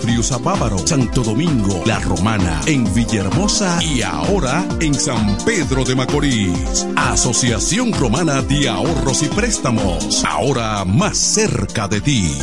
Friusa 0.00 0.38
Bávaro, 0.38 0.78
Santo 0.78 1.22
Domingo, 1.22 1.82
La 1.86 1.98
Romana, 2.00 2.60
en 2.66 2.92
Villahermosa 2.94 3.82
y 3.82 4.02
ahora 4.02 4.64
en 4.80 4.94
San 4.94 5.36
Pedro 5.44 5.84
de 5.84 5.94
Macorís. 5.94 6.86
Asociación 6.96 7.92
Romana 7.92 8.42
de 8.42 8.68
Ahorros 8.68 9.22
y 9.22 9.28
Préstamos, 9.28 10.24
ahora 10.24 10.84
más 10.84 11.16
cerca 11.16 11.88
de 11.88 12.00
ti. 12.00 12.38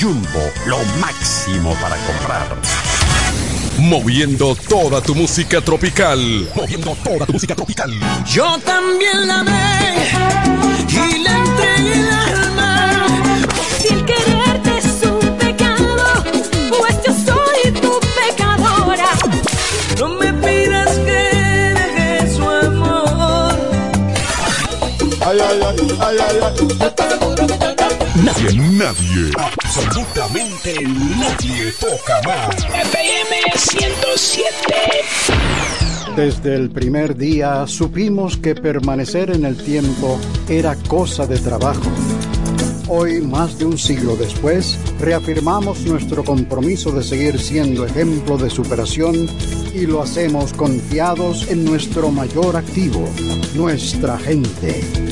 Jumbo, 0.00 0.40
lo 0.66 0.78
máximo 1.00 1.74
para 1.80 1.96
comprar. 2.06 2.56
Moviendo 3.78 4.54
toda 4.68 5.00
tu 5.00 5.14
música 5.14 5.60
tropical. 5.60 6.18
Moviendo 6.54 6.96
toda 7.02 7.26
tu 7.26 7.32
música 7.32 7.54
tropical. 7.54 7.90
Yo 8.26 8.58
también 8.60 9.26
la 9.26 9.40
amé 9.40 10.08
y 10.88 11.18
le 11.18 11.30
entregué 11.30 12.41
Nadie, 28.22 28.52
nadie, 28.72 29.30
absolutamente 29.36 30.74
nadie 31.18 31.72
toca 31.80 32.20
más. 32.26 32.54
FM 32.58 33.32
107. 33.56 34.44
Desde 36.16 36.54
el 36.54 36.70
primer 36.70 37.16
día 37.16 37.66
supimos 37.66 38.36
que 38.36 38.54
permanecer 38.54 39.30
en 39.30 39.46
el 39.46 39.56
tiempo 39.56 40.20
era 40.50 40.76
cosa 40.86 41.26
de 41.26 41.38
trabajo. 41.38 41.90
Hoy, 42.88 43.22
más 43.22 43.58
de 43.58 43.64
un 43.64 43.78
siglo 43.78 44.16
después, 44.16 44.78
reafirmamos 45.00 45.80
nuestro 45.86 46.22
compromiso 46.24 46.92
de 46.92 47.02
seguir 47.02 47.40
siendo 47.40 47.86
ejemplo 47.86 48.36
de 48.36 48.50
superación 48.50 49.28
y 49.72 49.86
lo 49.86 50.02
hacemos 50.02 50.52
confiados 50.52 51.48
en 51.48 51.64
nuestro 51.64 52.10
mayor 52.10 52.54
activo, 52.54 53.08
nuestra 53.54 54.18
gente. 54.18 55.11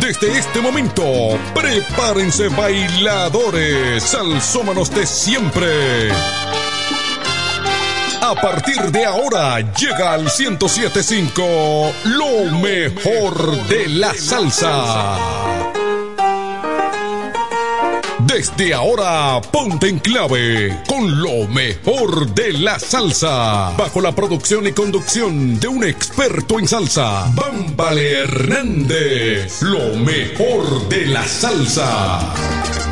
Desde 0.00 0.38
este 0.38 0.60
momento, 0.60 1.04
prepárense 1.54 2.48
bailadores, 2.48 4.02
salsómanos 4.02 4.90
de 4.94 5.06
siempre. 5.06 6.10
A 8.20 8.34
partir 8.34 8.90
de 8.92 9.04
ahora 9.04 9.60
llega 9.74 10.12
al 10.12 10.22
1075 10.22 11.92
lo 12.04 12.44
mejor 12.58 13.66
de 13.68 13.88
la 13.88 14.14
salsa. 14.14 15.61
Desde 18.34 18.72
ahora, 18.72 19.42
ponte 19.42 19.88
en 19.88 19.98
clave 19.98 20.80
con 20.88 21.20
lo 21.20 21.46
mejor 21.48 22.34
de 22.34 22.54
la 22.54 22.78
salsa. 22.78 23.74
Bajo 23.76 24.00
la 24.00 24.14
producción 24.14 24.66
y 24.66 24.72
conducción 24.72 25.60
de 25.60 25.68
un 25.68 25.84
experto 25.84 26.58
en 26.58 26.66
salsa, 26.66 27.30
Bámbale 27.34 28.20
Hernández. 28.20 29.60
Lo 29.60 29.96
mejor 29.96 30.88
de 30.88 31.06
la 31.08 31.26
salsa. 31.26 32.91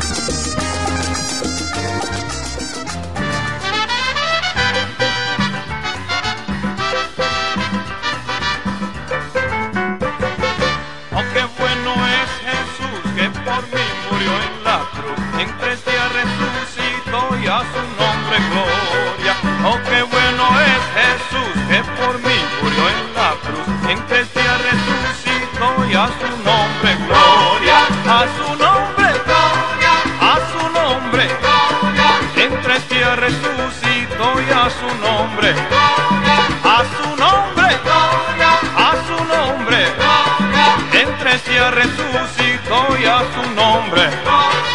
A 17.61 17.65
su 17.73 17.83
nombre 18.01 18.37
gloria. 18.49 19.33
Oh, 19.63 19.77
qué 19.89 20.01
bueno 20.01 20.43
es 20.73 20.81
Jesús 20.97 21.53
que 21.69 21.79
por 21.99 22.13
mí 22.25 22.37
murió 22.61 22.83
en 22.93 23.01
la 23.17 23.31
cruz. 23.45 23.67
En 23.91 23.97
tres 24.07 24.27
resucitó 24.67 25.67
y 25.89 25.93
a 25.93 26.07
su 26.19 26.29
nombre 26.49 26.91
gloria. 27.05 27.79
A 28.07 28.21
su 28.37 28.47
nombre 28.65 29.09
gloria. 29.27 29.93
A 30.31 30.35
su 30.51 30.63
nombre 30.79 31.23
gloria. 31.41 32.09
En 32.43 32.61
tres 32.61 32.83
resucitó 33.25 34.27
y 34.41 34.51
a 34.51 34.65
su 34.79 34.89
nombre 35.05 35.53
gloria. 35.53 36.37
A 36.63 36.79
su 36.95 37.07
nombre 37.23 37.69
gloria. 37.85 38.51
A 38.75 38.91
su 39.07 39.17
nombre 39.35 39.79
gloria. 39.99 40.67
En 41.01 41.17
tres 41.19 41.43
resucitó 41.79 42.97
y 42.99 43.05
a 43.05 43.19
su 43.33 43.43
nombre. 43.53 44.03
El 44.03 44.70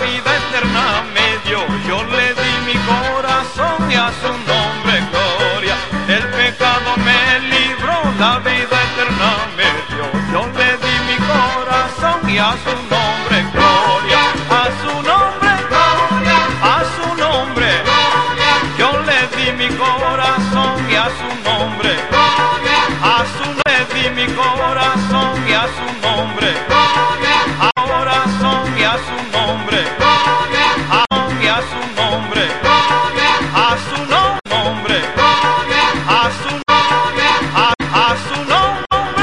vida 0.00 0.30
eterna 0.36 1.04
me 1.14 1.28
dio. 1.44 1.60
Yo 1.86 2.02
le 2.04 2.28
di 2.40 2.52
mi 2.66 2.76
corazón 2.90 3.90
y 3.90 3.94
a 3.94 4.10
su 4.20 4.32
nombre 4.50 4.96
gloria. 5.10 5.76
El 6.08 6.24
pecado 6.38 6.90
me 7.06 7.20
libró, 7.54 7.98
la 8.18 8.38
vida 8.38 8.76
eterna 8.88 9.30
me 9.56 9.68
dio. 9.90 10.06
Yo 10.32 10.42
le 10.58 10.70
di 10.84 10.94
mi 11.08 11.16
corazón 11.32 12.18
y 12.28 12.38
a 12.38 12.52
su 12.64 12.79